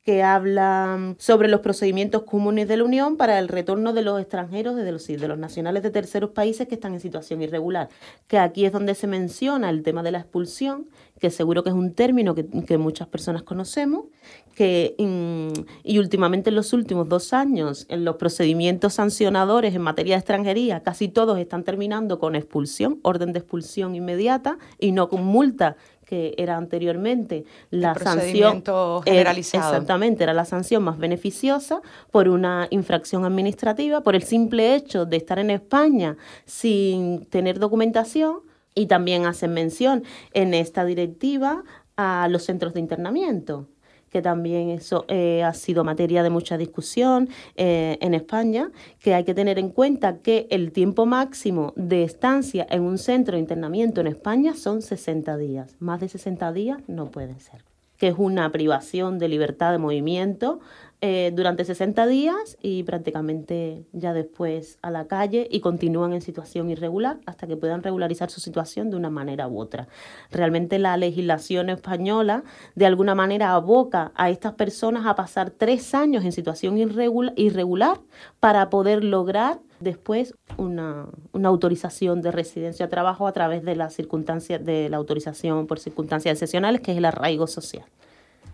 que 0.05 0.23
habla 0.23 0.97
mm, 0.99 1.17
sobre 1.19 1.49
los 1.49 1.61
procedimientos 1.61 2.23
comunes 2.23 2.69
de 2.69 2.77
la 2.77 2.85
Unión 2.85 3.17
para 3.17 3.39
el 3.39 3.49
retorno 3.49 3.93
de 3.93 4.03
los 4.03 4.21
extranjeros, 4.21 4.77
de 4.77 4.91
los, 4.93 5.07
de 5.07 5.29
los 5.29 5.39
nacionales 5.39 5.83
de 5.83 5.91
terceros 5.91 6.31
países 6.31 6.69
que 6.69 6.75
están 6.75 6.95
en 6.95 7.01
situación 7.01 7.43
irregular. 7.43 7.89
Que 8.27 8.39
aquí 8.39 8.65
es 8.65 8.73
donde 8.73 8.95
se 8.95 9.07
menciona 9.07 9.69
el 9.69 9.83
tema 9.83 10.03
de 10.03 10.13
la 10.13 10.19
expulsión, 10.19 10.89
que 11.19 11.31
seguro 11.31 11.63
que 11.63 11.69
es 11.69 11.75
un 11.75 11.93
término 11.93 12.35
que, 12.35 12.49
que 12.67 12.79
muchas 12.79 13.09
personas 13.09 13.43
conocemos, 13.43 14.07
que 14.55 14.95
mm, 14.99 15.67
y 15.85 15.99
últimamente 15.99 16.49
en 16.49 16.57
los 16.57 16.73
últimos 16.73 17.09
dos 17.09 17.35
años, 17.35 17.85
en 17.91 18.05
los 18.07 18.17
procedimientos 18.17 18.95
sancionadores 18.95 19.75
en 19.75 19.83
materia 19.83 20.15
de 20.15 20.21
extranjería, 20.21 20.83
casi 20.83 21.09
todos 21.09 21.39
están 21.39 21.63
terminando 21.63 22.19
con 22.19 22.35
expulsión, 22.37 23.01
orden 23.03 23.35
de 23.35 23.41
expulsión 23.41 23.95
inmediata 23.95 24.59
y 24.79 24.93
no 24.93 25.11
con 25.11 25.25
multa 25.25 25.77
que 26.11 26.35
era 26.37 26.57
anteriormente 26.57 27.45
la 27.71 27.95
sanción 27.95 28.15
procedimiento 28.19 29.03
era- 29.07 29.15
generalizado. 29.15 29.71
exactamente 29.73 30.25
era 30.25 30.35
la 30.35 30.45
sanción 30.45 30.83
más 30.83 30.99
beneficiosa 30.99 31.81
por 32.11 32.29
una 32.29 32.67
infracción 32.71 33.25
administrativa 33.25 34.01
por 34.01 34.17
el 34.17 34.25
simple 34.25 34.75
hecho 34.75 35.07
de 35.07 35.17
estar 35.17 35.39
en 35.39 35.51
España 35.51 36.17
sin 36.47 37.27
tener 37.27 37.61
documentación 37.61 38.41
y 38.75 38.87
también 38.87 39.25
hacen 39.25 39.53
mención 39.55 40.03
en 40.35 40.53
esta 40.53 40.85
directiva 40.85 41.63
a 41.97 42.27
los 42.29 42.43
centros 42.43 42.75
de 42.75 42.81
internamiento 42.81 43.69
que 44.11 44.23
también 44.23 44.71
eso 44.71 45.05
eh, 45.09 45.43
ha 45.43 45.55
sido 45.55 45.85
materia 45.85 46.23
de 46.23 46.31
mucha 46.31 46.59
discusión 46.59 47.29
eh, 47.57 47.99
en 48.01 48.15
España, 48.15 48.71
que 48.99 49.15
hay 49.15 49.25
que 49.25 49.35
tener 49.35 49.59
en 49.59 49.71
cuenta 49.71 50.19
que 50.19 50.47
el 50.51 50.73
tiempo 50.73 51.07
máximo 51.07 51.73
de 51.77 52.03
estancia 52.03 52.67
en 52.71 52.83
un 52.83 52.99
centro 52.99 53.35
de 53.35 53.41
internamiento 53.41 54.01
en 54.01 54.09
España 54.09 54.55
son 54.55 54.83
60 54.83 55.37
días. 55.37 55.77
Más 55.79 56.01
de 56.01 56.09
60 56.09 56.53
días 56.53 56.81
no 56.87 57.11
pueden 57.11 57.41
ser 57.41 57.65
que 58.01 58.09
es 58.09 58.15
una 58.17 58.51
privación 58.51 59.19
de 59.19 59.29
libertad 59.29 59.73
de 59.73 59.79
movimiento 59.79 60.61
eh, 61.03 61.33
durante 61.35 61.65
60 61.65 62.07
días 62.07 62.59
y 62.61 62.83
prácticamente 62.83 63.87
ya 63.93 64.13
después 64.13 64.79
a 64.83 64.91
la 64.91 65.07
calle 65.07 65.49
y 65.51 65.61
continúan 65.61 66.13
en 66.13 66.21
situación 66.21 66.69
irregular 66.69 67.21
hasta 67.25 67.47
que 67.47 67.57
puedan 67.57 67.83
regularizar 67.83 68.31
su 68.31 68.41
situación 68.41 68.91
de 68.91 68.97
una 68.97 69.09
manera 69.09 69.49
u 69.49 69.59
otra. 69.59 69.89
Realmente 70.31 70.79
la 70.79 70.99
legislación 70.99 71.71
española 71.71 72.45
de 72.75 72.85
alguna 72.85 73.15
manera 73.15 73.55
aboca 73.55 74.13
a 74.15 74.29
estas 74.29 74.53
personas 74.53 75.07
a 75.07 75.15
pasar 75.15 75.51
tres 75.51 75.95
años 75.95 76.23
en 76.25 76.33
situación 76.33 76.77
irregula- 76.77 77.33
irregular 77.37 77.99
para 78.39 78.69
poder 78.69 79.03
lograr 79.03 79.59
después 79.81 80.35
una, 80.59 81.07
una 81.33 81.49
autorización 81.49 82.21
de 82.21 82.31
residencia 82.31 82.85
o 82.85 82.89
trabajo 82.91 83.27
a 83.27 83.33
través 83.33 83.65
de 83.65 83.75
las 83.75 83.95
circunstancias 83.95 84.63
de 84.63 84.91
la 84.91 84.99
autorización 84.99 85.67
por 85.67 85.79
circunstancias 85.79 86.35
excepcionales, 86.35 86.83
que 86.83 86.93
es 86.93 86.99
el 86.99 87.07
arraigo 87.07 87.47
social, 87.47 87.87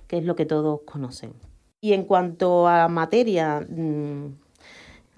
que 0.07 0.19
es 0.19 0.25
lo 0.25 0.37
que 0.37 0.47
todos 0.47 0.83
conocen. 0.83 1.33
Y 1.81 1.93
en 1.93 2.05
cuanto 2.05 2.67
a 2.69 2.89
materia, 2.89 3.61
mm, 3.69 4.27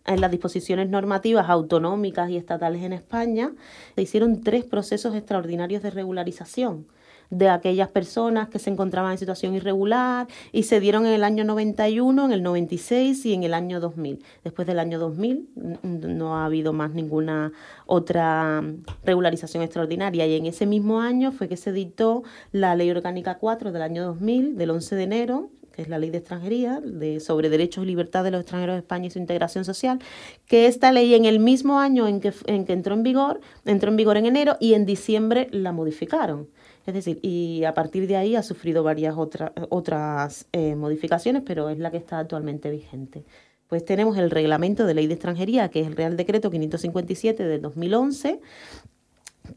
en 0.07 0.21
las 0.21 0.31
disposiciones 0.31 0.89
normativas 0.89 1.49
autonómicas 1.49 2.31
y 2.31 2.37
estatales 2.37 2.83
en 2.83 2.93
España, 2.95 3.53
se 3.95 4.03
hicieron 4.03 4.41
tres 4.43 4.65
procesos 4.65 5.15
extraordinarios 5.15 5.83
de 5.83 5.91
regularización 5.91 6.87
de 7.31 7.51
aquellas 7.51 7.89
personas 7.89 8.49
que 8.49 8.59
se 8.59 8.71
encontraban 8.71 9.13
en 9.13 9.19
situación 9.19 9.55
irregular 9.55 10.27
y 10.51 10.63
se 10.63 10.81
dieron 10.81 11.05
en 11.05 11.13
el 11.13 11.25
año 11.25 11.45
91, 11.45 12.25
en 12.25 12.33
el 12.33 12.43
96 12.43 13.27
y 13.27 13.35
en 13.35 13.43
el 13.43 13.53
año 13.53 13.81
2000. 13.81 14.25
Después 14.45 14.67
del 14.67 14.79
año 14.79 14.99
2000 14.99 15.47
n- 15.55 15.79
no 16.15 16.39
ha 16.39 16.47
habido 16.47 16.73
más 16.73 16.93
ninguna 16.95 17.53
otra 17.85 18.65
regularización 19.05 19.63
extraordinaria 19.63 20.27
y 20.27 20.37
en 20.37 20.47
ese 20.47 20.65
mismo 20.65 21.01
año 21.03 21.31
fue 21.31 21.49
que 21.49 21.59
se 21.59 21.71
dictó 21.71 22.23
la 22.51 22.75
Ley 22.75 22.91
Orgánica 22.91 23.37
4 23.37 23.73
del 23.73 23.83
año 23.83 24.07
2000, 24.07 24.57
del 24.57 24.71
11 24.71 24.97
de 24.97 25.03
enero, 25.03 25.51
es 25.79 25.89
la 25.89 25.99
ley 25.99 26.11
de 26.11 26.19
extranjería, 26.19 26.81
de, 26.85 27.21
sobre 27.21 27.49
derechos 27.49 27.85
y 27.85 27.87
libertad 27.87 28.25
de 28.25 28.31
los 28.31 28.41
extranjeros 28.41 28.75
de 28.75 28.81
España 28.81 29.07
y 29.07 29.11
su 29.11 29.19
integración 29.19 29.65
social, 29.65 29.99
que 30.47 30.67
esta 30.67 30.93
ley 30.93 31.15
en 31.15 31.25
el 31.25 31.39
mismo 31.41 31.79
año 31.81 32.07
en 32.09 32.21
que, 32.21 32.33
en 32.47 32.65
que 32.65 32.73
entró 32.73 32.95
en 32.95 33.03
vigor, 33.03 33.41
entró 33.65 33.91
en 33.91 33.97
vigor 33.97 34.17
en 34.17 34.27
enero 34.27 34.57
y 34.61 34.75
en 34.75 34.85
diciembre 34.87 35.49
la 35.51 35.73
modificaron. 35.73 36.49
Es 36.87 36.95
decir, 36.95 37.19
y 37.23 37.65
a 37.65 37.75
partir 37.75 38.07
de 38.07 38.17
ahí 38.17 38.35
ha 38.35 38.43
sufrido 38.43 38.83
varias 38.83 39.17
otra- 39.17 39.53
otras 39.69 40.47
eh, 40.53 40.75
modificaciones, 40.75 41.43
pero 41.45 41.69
es 41.69 41.79
la 41.79 41.91
que 41.91 41.99
está 41.99 42.19
actualmente 42.19 42.71
vigente. 42.71 43.25
Pues 43.69 43.85
tenemos 43.85 44.17
el 44.17 44.31
reglamento 44.31 44.87
de 44.87 44.95
ley 44.95 45.07
de 45.07 45.15
extranjería, 45.15 45.69
que 45.69 45.81
es 45.81 45.87
el 45.87 45.97
Real 45.97 46.17
Decreto 46.17 46.51
557 46.51 47.45
de 47.45 47.59
2011, 47.59 48.41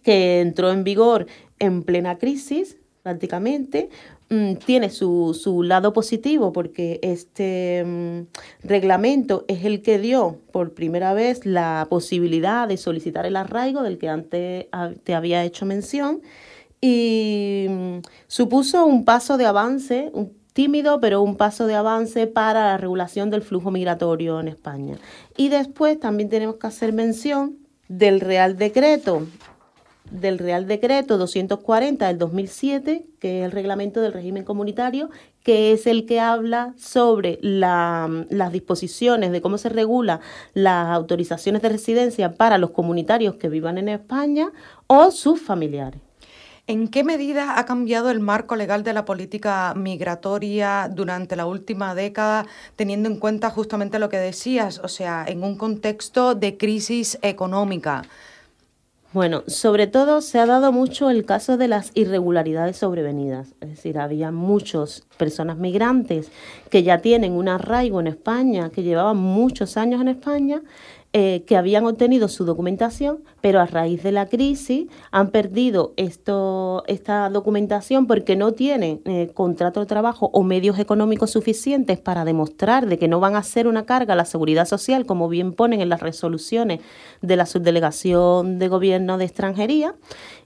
que 0.04 0.42
entró 0.42 0.72
en 0.72 0.84
vigor 0.84 1.28
en 1.60 1.84
plena 1.84 2.18
crisis 2.18 2.78
prácticamente. 3.04 3.90
Mm, 4.32 4.56
tiene 4.66 4.90
su, 4.90 5.38
su 5.38 5.62
lado 5.62 5.92
positivo 5.92 6.54
porque 6.54 7.02
este 7.04 7.84
mm, 7.86 8.22
reglamento 8.66 9.44
es 9.50 9.66
el 9.66 9.82
que 9.82 10.00
dio 10.00 10.38
por 10.54 10.74
primera 10.74 11.14
vez 11.14 11.46
la 11.46 11.86
posibilidad 11.90 12.66
de 12.66 12.78
solicitar 12.78 13.26
el 13.26 13.36
arraigo 13.36 13.84
del 13.84 13.98
que 13.98 14.08
antes 14.08 14.68
te 15.04 15.16
había 15.16 15.44
hecho 15.44 15.66
mención 15.66 16.22
y 16.80 17.66
mm, 17.70 17.98
supuso 18.28 18.86
un 18.86 19.04
paso 19.04 19.36
de 19.36 19.48
avance, 19.48 20.12
un 20.14 20.32
tímido, 20.54 21.02
pero 21.02 21.22
un 21.22 21.36
paso 21.36 21.68
de 21.68 21.76
avance 21.76 22.26
para 22.26 22.68
la 22.68 22.78
regulación 22.78 23.32
del 23.32 23.42
flujo 23.42 23.70
migratorio 23.70 24.40
en 24.40 24.48
España. 24.48 24.96
Y 25.36 25.50
después 25.50 26.00
también 26.00 26.30
tenemos 26.30 26.56
que 26.56 26.68
hacer 26.68 26.94
mención 26.94 27.58
del 27.90 28.22
Real 28.22 28.56
Decreto 28.56 29.28
del 30.12 30.38
Real 30.38 30.68
Decreto 30.68 31.18
240 31.18 32.08
del 32.08 32.18
2007, 32.18 33.06
que 33.20 33.40
es 33.40 33.46
el 33.46 33.52
reglamento 33.52 34.02
del 34.02 34.14
régimen 34.14 34.44
comunitario, 34.44 35.10
que 35.44 35.72
es 35.72 35.88
el 35.88 36.06
que 36.06 36.20
habla 36.20 36.74
sobre 36.78 37.40
la- 37.42 38.26
las 38.30 38.52
disposiciones 38.52 39.32
de 39.32 39.42
cómo 39.42 39.58
se 39.58 39.70
regula 39.70 40.20
las 40.54 40.88
autorizaciones 40.90 41.62
de 41.62 41.70
residencia 41.70 42.34
para 42.34 42.58
los 42.58 42.72
comunitarios 42.72 43.36
que 43.36 43.50
vivan 43.50 43.78
en 43.78 43.90
España 43.90 44.52
o 44.88 45.10
sus 45.12 45.42
familiares. 45.42 46.00
¿En 46.68 46.88
qué 46.90 47.04
medida 47.04 47.58
ha 47.58 47.66
cambiado 47.66 48.12
el 48.12 48.20
marco 48.20 48.56
legal 48.56 48.84
de 48.84 48.94
la 48.94 49.04
política 49.04 49.74
migratoria 49.76 50.90
durante 50.94 51.36
la 51.36 51.46
última 51.48 51.96
década, 51.96 52.46
teniendo 52.76 53.10
en 53.10 53.18
cuenta 53.18 53.50
justamente 53.50 53.98
lo 54.00 54.10
que 54.10 54.18
decías, 54.18 54.80
o 54.84 54.88
sea, 54.88 55.26
en 55.28 55.44
un 55.44 55.58
contexto 55.58 56.36
de 56.36 56.58
crisis 56.58 57.18
económica? 57.24 58.04
Bueno, 59.14 59.44
sobre 59.46 59.88
todo 59.88 60.22
se 60.22 60.40
ha 60.40 60.46
dado 60.46 60.72
mucho 60.72 61.10
el 61.10 61.26
caso 61.26 61.58
de 61.58 61.68
las 61.68 61.92
irregularidades 61.96 62.78
sobrevenidas. 62.78 63.54
Es 63.60 63.72
decir, 63.72 64.00
había 64.00 64.32
muchas 64.32 65.04
personas 65.18 65.58
migrantes 65.58 66.32
que 66.70 66.84
ya 66.84 67.00
tienen 67.00 67.34
un 67.34 67.50
arraigo 67.50 68.00
en 68.00 68.08
España, 68.08 68.70
que 68.70 68.84
llevaban 68.84 69.18
muchos 69.18 69.76
años 69.76 70.00
en 70.00 70.08
España 70.08 70.62
eh, 71.14 71.44
que 71.46 71.58
habían 71.58 71.86
obtenido 71.86 72.30
su 72.30 72.46
documentación, 72.46 73.24
pero 73.42 73.60
a 73.60 73.66
raíz 73.66 74.02
de 74.02 74.14
la 74.14 74.28
crisis 74.28 74.88
han 75.12 75.32
perdido 75.32 75.94
esto, 75.98 76.84
esta 76.88 77.30
documentación 77.30 78.08
porque 78.08 78.38
no 78.38 78.54
tienen 78.54 79.02
eh, 79.04 79.30
contrato 79.34 79.82
de 79.82 79.88
trabajo 79.88 80.30
o 80.32 80.44
medios 80.44 80.80
económicos 80.80 81.32
suficientes 81.32 82.00
para 82.00 82.24
demostrar 82.24 82.88
de 82.88 82.98
que 82.98 83.10
no 83.10 83.20
van 83.20 83.36
a 83.36 83.44
ser 83.44 83.68
una 83.68 83.86
carga 83.86 84.14
a 84.14 84.16
la 84.16 84.24
seguridad 84.24 84.66
social, 84.66 85.06
como 85.06 85.28
bien 85.28 85.52
ponen 85.52 85.82
en 85.82 85.90
las 85.90 86.00
resoluciones 86.00 86.80
de 87.22 87.36
la 87.36 87.46
subdelegación 87.46 88.58
de 88.58 88.70
gobierno 88.70 89.18
de 89.18 89.26
extranjería. 89.26 89.96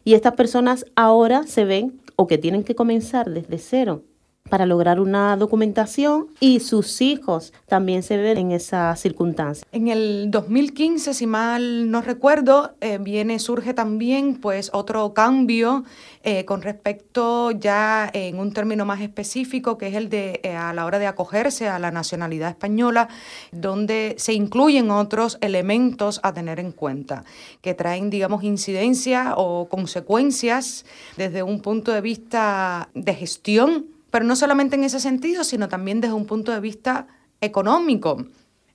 Y 0.04 0.15
estas 0.15 0.34
personas 0.34 0.88
ahora 0.95 1.43
se 1.43 1.65
ven 1.65 2.01
o 2.15 2.25
que 2.25 2.39
tienen 2.39 2.63
que 2.63 2.73
comenzar 2.73 3.30
desde 3.30 3.60
cero 3.60 4.01
para 4.50 4.68
lograr 4.68 5.00
una 5.00 5.36
documentación 5.38 6.28
y 6.40 6.60
sus 6.60 7.02
hijos 7.02 7.52
también 7.68 8.04
se 8.04 8.16
ven 8.18 8.38
en 8.38 8.52
esa 8.52 8.96
circunstancia. 8.96 9.66
En 9.72 9.88
el 9.88 10.30
2015, 10.30 11.16
si 11.16 11.26
mal 11.26 11.90
no 11.90 12.02
recuerdo, 12.02 12.76
eh, 12.80 13.00
viene, 13.02 13.40
surge 13.40 13.74
también 13.74 14.36
pues 14.40 14.70
otro 14.72 15.14
cambio 15.16 15.84
eh, 16.24 16.46
con 16.46 16.62
respecto 16.62 17.50
ya 17.52 18.08
en 18.14 18.38
un 18.38 18.54
término 18.54 18.86
más 18.86 19.02
específico, 19.02 19.80
que 19.80 19.88
es 19.88 19.96
el 19.96 20.10
de 20.10 20.42
eh, 20.44 20.56
a 20.56 20.74
la 20.74 20.86
hora 20.86 21.00
de 21.00 21.08
acogerse 21.08 21.68
a 21.68 21.80
la 21.80 21.90
nacionalidad 21.90 22.50
española, 22.50 23.10
donde 23.52 24.14
se 24.20 24.34
incluyen 24.34 24.92
otros 24.92 25.40
elementos 25.42 26.20
a 26.22 26.34
tener 26.34 26.60
en 26.60 26.72
cuenta, 26.72 27.24
que 27.62 27.74
traen, 27.74 28.12
digamos, 28.12 28.44
incidencias 28.44 29.34
o 29.38 29.68
consecuencias 29.70 30.86
desde 31.18 31.42
un 31.42 31.62
punto 31.62 31.92
de 31.92 32.02
vista 32.02 32.90
de 32.94 33.16
gestión 33.16 33.95
pero 34.12 34.26
no 34.26 34.36
solamente 34.36 34.76
en 34.76 34.84
ese 34.84 35.00
sentido, 35.00 35.44
sino 35.44 35.68
también 35.68 36.02
desde 36.02 36.13
un 36.13 36.26
punto 36.26 36.52
de 36.52 36.60
vista 36.60 37.08
económico 37.41 38.26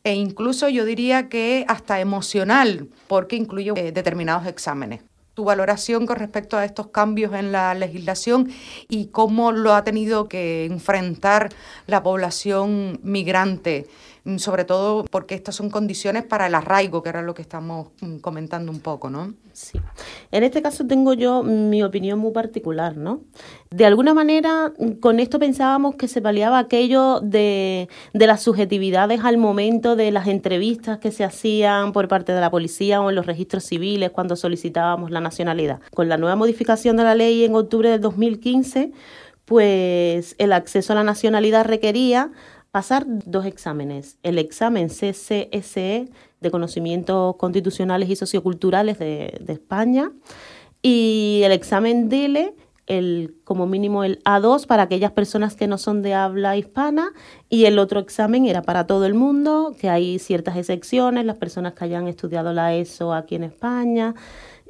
e 0.02 0.14
incluso 0.14 0.68
yo 0.68 0.84
diría 0.84 1.28
que 1.28 1.64
hasta 1.68 2.00
emocional, 2.00 2.88
porque 3.06 3.36
incluye 3.36 3.72
eh, 3.76 3.92
determinados 3.92 4.46
exámenes. 4.46 5.02
Tu 5.34 5.44
valoración 5.44 6.06
con 6.06 6.16
respecto 6.16 6.56
a 6.56 6.64
estos 6.64 6.88
cambios 6.88 7.34
en 7.34 7.52
la 7.52 7.74
legislación 7.74 8.50
y 8.88 9.06
cómo 9.06 9.52
lo 9.52 9.74
ha 9.74 9.84
tenido 9.84 10.28
que 10.28 10.64
enfrentar 10.64 11.50
la 11.86 12.02
población 12.02 12.98
migrante 13.02 13.86
sobre 14.36 14.64
todo 14.64 15.04
porque 15.04 15.34
estas 15.34 15.54
son 15.54 15.70
condiciones 15.70 16.24
para 16.24 16.46
el 16.46 16.54
arraigo, 16.54 17.02
que 17.02 17.08
era 17.08 17.22
lo 17.22 17.34
que 17.34 17.42
estamos 17.42 17.88
mm, 18.00 18.18
comentando 18.18 18.70
un 18.70 18.80
poco, 18.80 19.10
¿no? 19.10 19.34
Sí. 19.52 19.80
En 20.30 20.44
este 20.44 20.62
caso 20.62 20.86
tengo 20.86 21.14
yo 21.14 21.42
mi 21.42 21.82
opinión 21.82 22.18
muy 22.18 22.32
particular, 22.32 22.96
¿no? 22.96 23.20
De 23.70 23.86
alguna 23.86 24.14
manera, 24.14 24.72
mm, 24.78 24.92
con 25.00 25.20
esto 25.20 25.38
pensábamos 25.38 25.94
que 25.94 26.08
se 26.08 26.20
paliaba 26.20 26.58
aquello 26.58 27.20
de, 27.20 27.88
de 28.12 28.26
las 28.26 28.42
subjetividades 28.42 29.20
al 29.24 29.38
momento 29.38 29.96
de 29.96 30.10
las 30.10 30.28
entrevistas 30.28 30.98
que 30.98 31.10
se 31.10 31.24
hacían 31.24 31.92
por 31.92 32.08
parte 32.08 32.32
de 32.32 32.40
la 32.40 32.50
policía 32.50 33.00
o 33.00 33.10
en 33.10 33.16
los 33.16 33.26
registros 33.26 33.64
civiles 33.64 34.10
cuando 34.10 34.36
solicitábamos 34.36 35.10
la 35.10 35.20
nacionalidad. 35.20 35.80
Con 35.94 36.08
la 36.08 36.16
nueva 36.16 36.36
modificación 36.36 36.96
de 36.96 37.04
la 37.04 37.14
ley 37.14 37.44
en 37.44 37.54
octubre 37.54 37.90
del 37.90 38.00
2015, 38.00 38.92
pues 39.44 40.36
el 40.38 40.52
acceso 40.52 40.92
a 40.92 40.96
la 40.96 41.02
nacionalidad 41.02 41.64
requería 41.64 42.30
pasar 42.70 43.04
dos 43.06 43.46
exámenes. 43.46 44.18
El 44.22 44.38
examen 44.38 44.88
CCSE 44.88 46.08
de 46.40 46.50
conocimientos 46.50 47.36
constitucionales 47.36 48.08
y 48.08 48.16
socioculturales 48.16 48.98
de, 48.98 49.42
España 49.48 50.12
y 50.82 51.42
el 51.44 51.52
examen 51.52 52.08
DILE, 52.08 52.54
el, 52.86 53.36
como 53.44 53.66
mínimo 53.66 54.04
el 54.04 54.22
A2 54.24 54.66
para 54.66 54.84
aquellas 54.84 55.12
personas 55.12 55.54
que 55.54 55.66
no 55.66 55.78
son 55.78 56.02
de 56.02 56.14
habla 56.14 56.56
hispana 56.56 57.12
y 57.48 57.66
el 57.66 57.78
otro 57.78 58.00
examen 58.00 58.46
era 58.46 58.62
para 58.62 58.86
todo 58.86 59.04
el 59.06 59.14
mundo, 59.14 59.74
que 59.78 59.88
hay 59.88 60.18
ciertas 60.18 60.56
excepciones, 60.56 61.24
las 61.24 61.36
personas 61.36 61.74
que 61.74 61.84
hayan 61.84 62.08
estudiado 62.08 62.52
la 62.52 62.74
ESO 62.74 63.12
aquí 63.12 63.34
en 63.34 63.44
España 63.44 64.14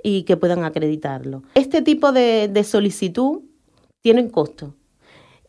y 0.03 0.25
que 0.25 0.37
puedan 0.37 0.65
acreditarlo. 0.65 1.43
Este 1.55 1.83
tipo 1.83 2.13
de, 2.13 2.49
de 2.49 2.65
solicitud 2.65 3.43
tiene 4.01 4.23
un 4.23 4.31
costo. 4.31 4.75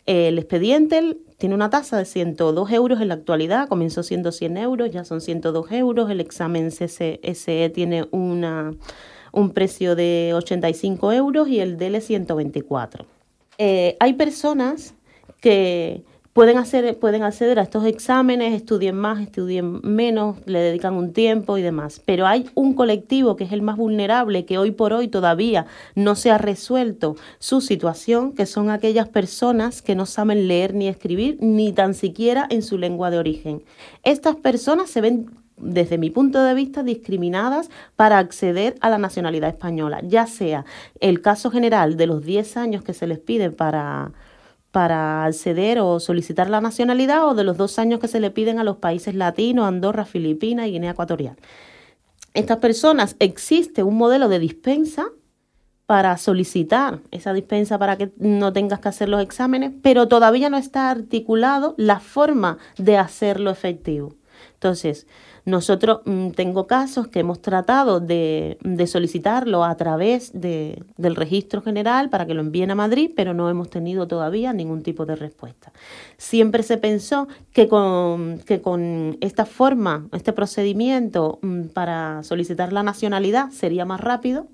El 0.05 0.37
expediente 0.37 1.17
tiene 1.41 1.55
una 1.55 1.71
tasa 1.71 1.97
de 1.97 2.05
102 2.05 2.71
euros 2.71 3.01
en 3.01 3.07
la 3.07 3.15
actualidad, 3.15 3.67
comenzó 3.67 4.03
siendo 4.03 4.31
100 4.31 4.57
euros, 4.57 4.91
ya 4.91 5.03
son 5.03 5.21
102 5.21 5.71
euros. 5.71 6.11
El 6.11 6.19
examen 6.19 6.69
CCSE 6.69 7.71
tiene 7.73 8.07
una, 8.11 8.75
un 9.31 9.49
precio 9.49 9.95
de 9.95 10.33
85 10.35 11.11
euros 11.13 11.47
y 11.47 11.59
el 11.59 11.77
DL 11.77 11.99
124. 11.99 13.07
Eh, 13.57 13.97
hay 13.99 14.13
personas 14.13 14.93
que 15.39 16.03
Pueden, 16.33 16.57
hacer, 16.57 16.97
pueden 16.97 17.23
acceder 17.23 17.59
a 17.59 17.63
estos 17.63 17.83
exámenes, 17.85 18.53
estudien 18.53 18.95
más, 18.95 19.19
estudien 19.19 19.81
menos, 19.83 20.37
le 20.45 20.59
dedican 20.59 20.93
un 20.93 21.11
tiempo 21.11 21.57
y 21.57 21.61
demás. 21.61 22.01
Pero 22.05 22.25
hay 22.25 22.49
un 22.55 22.73
colectivo 22.73 23.35
que 23.35 23.43
es 23.43 23.51
el 23.51 23.61
más 23.61 23.75
vulnerable, 23.75 24.45
que 24.45 24.57
hoy 24.57 24.71
por 24.71 24.93
hoy 24.93 25.09
todavía 25.09 25.65
no 25.93 26.15
se 26.15 26.31
ha 26.31 26.37
resuelto 26.37 27.17
su 27.39 27.59
situación, 27.59 28.31
que 28.31 28.45
son 28.45 28.69
aquellas 28.69 29.09
personas 29.09 29.81
que 29.81 29.93
no 29.93 30.05
saben 30.05 30.47
leer 30.47 30.73
ni 30.73 30.87
escribir, 30.87 31.37
ni 31.41 31.73
tan 31.73 31.93
siquiera 31.93 32.47
en 32.49 32.61
su 32.61 32.77
lengua 32.77 33.11
de 33.11 33.17
origen. 33.17 33.63
Estas 34.03 34.37
personas 34.37 34.89
se 34.89 35.01
ven 35.01 35.29
desde 35.57 35.97
mi 35.97 36.11
punto 36.11 36.41
de 36.41 36.53
vista, 36.53 36.81
discriminadas 36.81 37.69
para 37.97 38.19
acceder 38.19 38.75
a 38.79 38.89
la 38.89 38.97
nacionalidad 38.97 39.49
española, 39.49 39.99
ya 40.01 40.27
sea 40.27 40.63
el 41.01 41.21
caso 41.21 41.51
general 41.51 41.97
de 41.97 42.07
los 42.07 42.23
10 42.23 42.55
años 42.55 42.83
que 42.83 42.93
se 42.93 43.05
les 43.05 43.19
pide 43.19 43.51
para 43.51 44.13
para 44.71 45.25
acceder 45.25 45.79
o 45.79 45.99
solicitar 45.99 46.49
la 46.49 46.61
nacionalidad 46.61 47.27
o 47.27 47.35
de 47.35 47.43
los 47.43 47.57
dos 47.57 47.77
años 47.77 47.99
que 47.99 48.07
se 48.07 48.19
le 48.19 48.31
piden 48.31 48.59
a 48.59 48.63
los 48.63 48.77
países 48.77 49.15
latinos, 49.15 49.65
Andorra, 49.65 50.05
Filipinas 50.05 50.67
y 50.67 50.71
Guinea 50.71 50.91
Ecuatorial. 50.91 51.35
Estas 52.33 52.57
personas 52.57 53.15
existe 53.19 53.83
un 53.83 53.97
modelo 53.97 54.29
de 54.29 54.39
dispensa 54.39 55.07
para 55.85 56.15
solicitar 56.15 57.01
esa 57.11 57.33
dispensa 57.33 57.77
para 57.77 57.97
que 57.97 58.13
no 58.17 58.53
tengas 58.53 58.79
que 58.79 58.87
hacer 58.87 59.09
los 59.09 59.21
exámenes, 59.21 59.73
pero 59.81 60.07
todavía 60.07 60.49
no 60.49 60.55
está 60.55 60.89
articulado 60.89 61.75
la 61.77 61.99
forma 61.99 62.57
de 62.77 62.97
hacerlo 62.97 63.51
efectivo. 63.51 64.15
Entonces, 64.53 65.05
nosotros 65.45 66.01
mm, 66.05 66.29
tengo 66.31 66.67
casos 66.67 67.07
que 67.07 67.19
hemos 67.19 67.41
tratado 67.41 67.99
de, 67.99 68.57
solicitarlo 68.87 69.63
a 69.63 69.75
través 69.75 70.31
de, 70.33 70.83
del 70.97 71.15
registro 71.15 71.61
general 71.61 72.09
para 72.09 72.25
que 72.25 72.33
lo 72.33 72.41
envíen 72.41 72.71
a 72.71 72.75
Madrid, 72.75 73.11
pero 73.15 73.33
no 73.33 73.49
hemos 73.49 73.69
tenido 73.69 74.07
todavía 74.07 74.53
ningún 74.53 74.83
tipo 74.83 75.05
de 75.05 75.15
respuesta. 75.15 75.71
Siempre 76.17 76.63
se 76.63 76.77
pensó 76.77 77.27
que 77.53 77.67
con, 77.67 78.39
que 78.45 78.61
con 78.61 79.17
esta 79.21 79.45
forma, 79.45 80.07
este 80.11 80.33
procedimiento 80.33 81.39
mm, 81.41 81.67
para 81.67 82.23
solicitar 82.23 82.73
la 82.73 82.83
nacionalidad 82.83 83.49
sería 83.51 83.85
más 83.85 84.01
rápido 84.01 84.47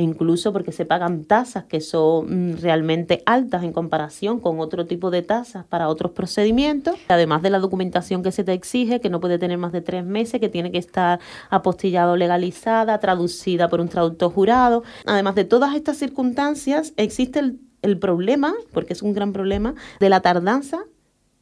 incluso 0.00 0.52
porque 0.52 0.72
se 0.72 0.84
pagan 0.84 1.24
tasas 1.24 1.64
que 1.64 1.80
son 1.80 2.52
mm, 2.52 2.56
realmente 2.60 3.22
altas 3.26 3.64
en 3.64 3.72
comparación 3.72 4.40
con 4.40 4.60
otro 4.60 4.86
tipo 4.86 5.10
de 5.10 5.22
tasas 5.22 5.64
para 5.64 5.88
otros 5.88 6.12
procedimientos, 6.12 6.96
además 7.08 7.42
de 7.42 7.50
la 7.50 7.58
documentación 7.58 8.22
que 8.22 8.32
se 8.32 8.44
te 8.44 8.52
exige, 8.52 9.00
que 9.00 9.10
no 9.10 9.20
puede 9.20 9.38
tener 9.38 9.58
más 9.58 9.72
de 9.72 9.80
tres 9.80 10.04
meses, 10.04 10.40
que 10.40 10.48
tiene 10.48 10.70
que 10.70 10.78
estar 10.78 11.20
apostillado 11.50 12.16
legalizada, 12.16 12.98
traducida 12.98 13.68
por 13.68 13.80
un 13.80 13.88
traductor 13.88 14.32
jurado. 14.32 14.82
Además 15.04 15.34
de 15.34 15.44
todas 15.44 15.74
estas 15.74 15.96
circunstancias, 15.96 16.92
existe 16.96 17.38
el, 17.38 17.60
el 17.82 17.98
problema, 17.98 18.54
porque 18.72 18.92
es 18.92 19.02
un 19.02 19.12
gran 19.12 19.32
problema, 19.32 19.74
de 20.00 20.08
la 20.08 20.20
tardanza 20.20 20.84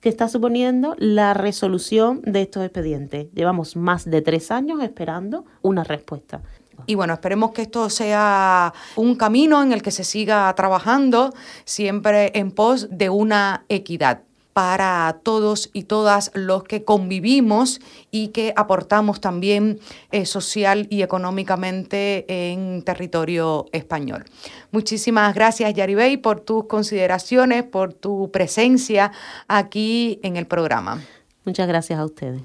que 0.05 0.11
está 0.11 0.29
suponiendo 0.29 0.95
la 0.99 1.33
resolución 1.33 2.21
de 2.27 2.43
estos 2.43 2.63
expedientes. 2.63 3.33
Llevamos 3.33 3.75
más 3.75 4.05
de 4.05 4.21
tres 4.21 4.51
años 4.51 4.83
esperando 4.83 5.47
una 5.63 5.83
respuesta. 5.83 6.43
Y 6.87 6.95
bueno, 6.95 7.15
esperemos 7.15 7.53
que 7.53 7.63
esto 7.63 7.89
sea 7.91 8.73
un 8.97 9.15
camino 9.17 9.63
en 9.63 9.73
el 9.73 9.83
que 9.83 9.91
se 9.91 10.05
siga 10.05 10.53
trabajando 10.55 11.33
siempre 11.65 12.33
en 12.35 12.51
pos 12.51 12.89
de 12.91 13.11
una 13.11 13.65
equidad 13.69 14.23
para 14.55 15.19
todos 15.25 15.69
y 15.73 15.83
todas 15.83 16.31
los 16.33 16.63
que 16.63 16.85
convivimos 16.85 17.81
y 18.13 18.29
que 18.29 18.55
aportamos 18.57 19.21
también 19.21 19.81
eh, 20.13 20.25
social 20.27 20.87
y 20.91 21.03
económicamente 21.03 22.25
en 22.29 22.83
territorio 22.83 23.67
español. 23.73 24.25
Muchísimas 24.71 25.35
gracias, 25.35 25.75
Yaribey, 25.75 26.17
por 26.19 26.41
tus 26.41 26.67
consideraciones, 26.67 27.65
por 27.65 27.93
tu 27.93 28.31
presencia 28.31 29.11
aquí 29.49 30.21
en 30.23 30.37
el 30.37 30.47
programa. 30.47 31.03
Muchas 31.45 31.67
gracias 31.67 31.99
a 31.99 32.05
ustedes. 32.05 32.43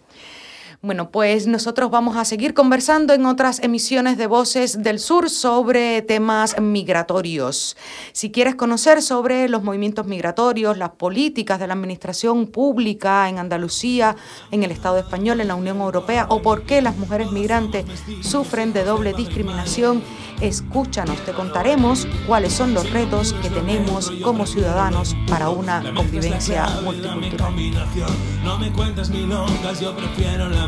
Bueno, 0.82 1.12
pues 1.12 1.46
nosotros 1.46 1.92
vamos 1.92 2.16
a 2.16 2.24
seguir 2.24 2.54
conversando 2.54 3.14
en 3.14 3.26
otras 3.26 3.62
emisiones 3.62 4.18
de 4.18 4.28
Voces 4.28 4.82
del 4.82 5.00
Sur 5.00 5.30
sobre 5.30 6.02
temas 6.02 6.58
migratorios. 6.62 7.76
Si 8.14 8.32
quieres 8.32 8.56
conocer 8.56 9.02
sobre 9.02 9.50
los 9.50 9.62
movimientos 9.62 10.08
migratorios, 10.08 10.78
las 10.78 10.92
políticas 10.92 11.60
de 11.60 11.68
la 11.68 11.74
administración 11.74 12.48
pública 12.48 13.28
en 13.28 13.40
Andalucía, 13.40 14.16
en 14.52 14.64
el 14.64 14.72
Estado 14.72 15.00
español, 15.00 15.42
en 15.42 15.50
la 15.50 15.56
Unión 15.56 15.82
Europea 15.82 16.28
o 16.30 16.42
por 16.42 16.64
qué 16.64 16.82
las 16.82 16.96
mujeres 16.96 17.30
migrantes 17.34 17.86
sufren 18.22 18.72
de 18.72 18.86
doble 18.86 19.12
discriminación, 19.12 20.02
escúchanos, 20.40 21.18
te 21.26 21.34
contaremos 21.34 22.08
cuáles 22.26 22.54
son 22.54 22.74
los 22.74 22.90
retos 22.92 23.34
que 23.42 23.50
tenemos 23.50 24.12
como 24.24 24.46
ciudadanos 24.46 25.14
para 25.28 25.50
una 25.50 25.84
convivencia 25.94 26.66
multicultural. 26.86 27.54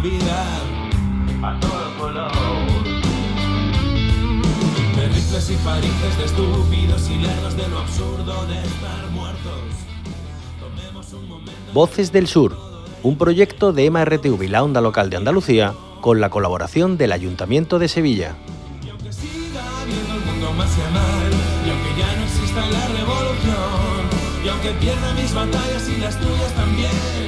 Vida 0.01 0.45
a 1.43 1.59
todo 1.59 1.97
color. 1.99 2.31
De 4.95 5.07
rifles 5.07 5.49
y 5.49 5.55
faringes, 5.55 6.17
de 6.17 6.25
estúpidos 6.25 7.09
y 7.09 7.19
lerdos 7.19 7.55
de 7.55 7.67
lo 7.67 7.79
absurdo 7.79 8.45
de 8.47 8.55
estar 8.55 9.09
muertos. 9.11 9.61
Tomemos 10.59 11.13
un 11.13 11.29
momento. 11.29 11.51
Voces 11.73 12.11
del 12.11 12.27
Sur, 12.27 12.57
un 13.03 13.17
proyecto 13.17 13.73
de 13.73 13.89
MRTV 13.91 14.49
la 14.49 14.63
Onda 14.63 14.81
Local 14.81 15.09
de 15.09 15.17
Andalucía 15.17 15.73
con 16.01 16.19
la 16.19 16.29
colaboración 16.29 16.97
del 16.97 17.11
Ayuntamiento 17.11 17.77
de 17.77 17.87
Sevilla. 17.87 18.35
Y 18.83 18.89
aunque 18.89 19.13
siga 19.13 19.61
viendo 19.85 20.15
el 20.15 20.25
mundo 20.25 20.51
más 20.53 20.71
a 20.79 20.89
mal, 20.89 21.31
y 21.65 21.69
aunque 21.69 21.99
ya 21.99 22.15
no 22.15 22.23
exista 22.23 22.61
la 22.71 22.87
revolución, 22.87 24.09
y 24.43 24.49
aunque 24.49 24.71
pierda 24.79 25.13
mis 25.13 25.33
batallas 25.33 25.87
y 25.89 26.01
las 26.01 26.19
tuyas 26.19 26.53
también, 26.55 27.20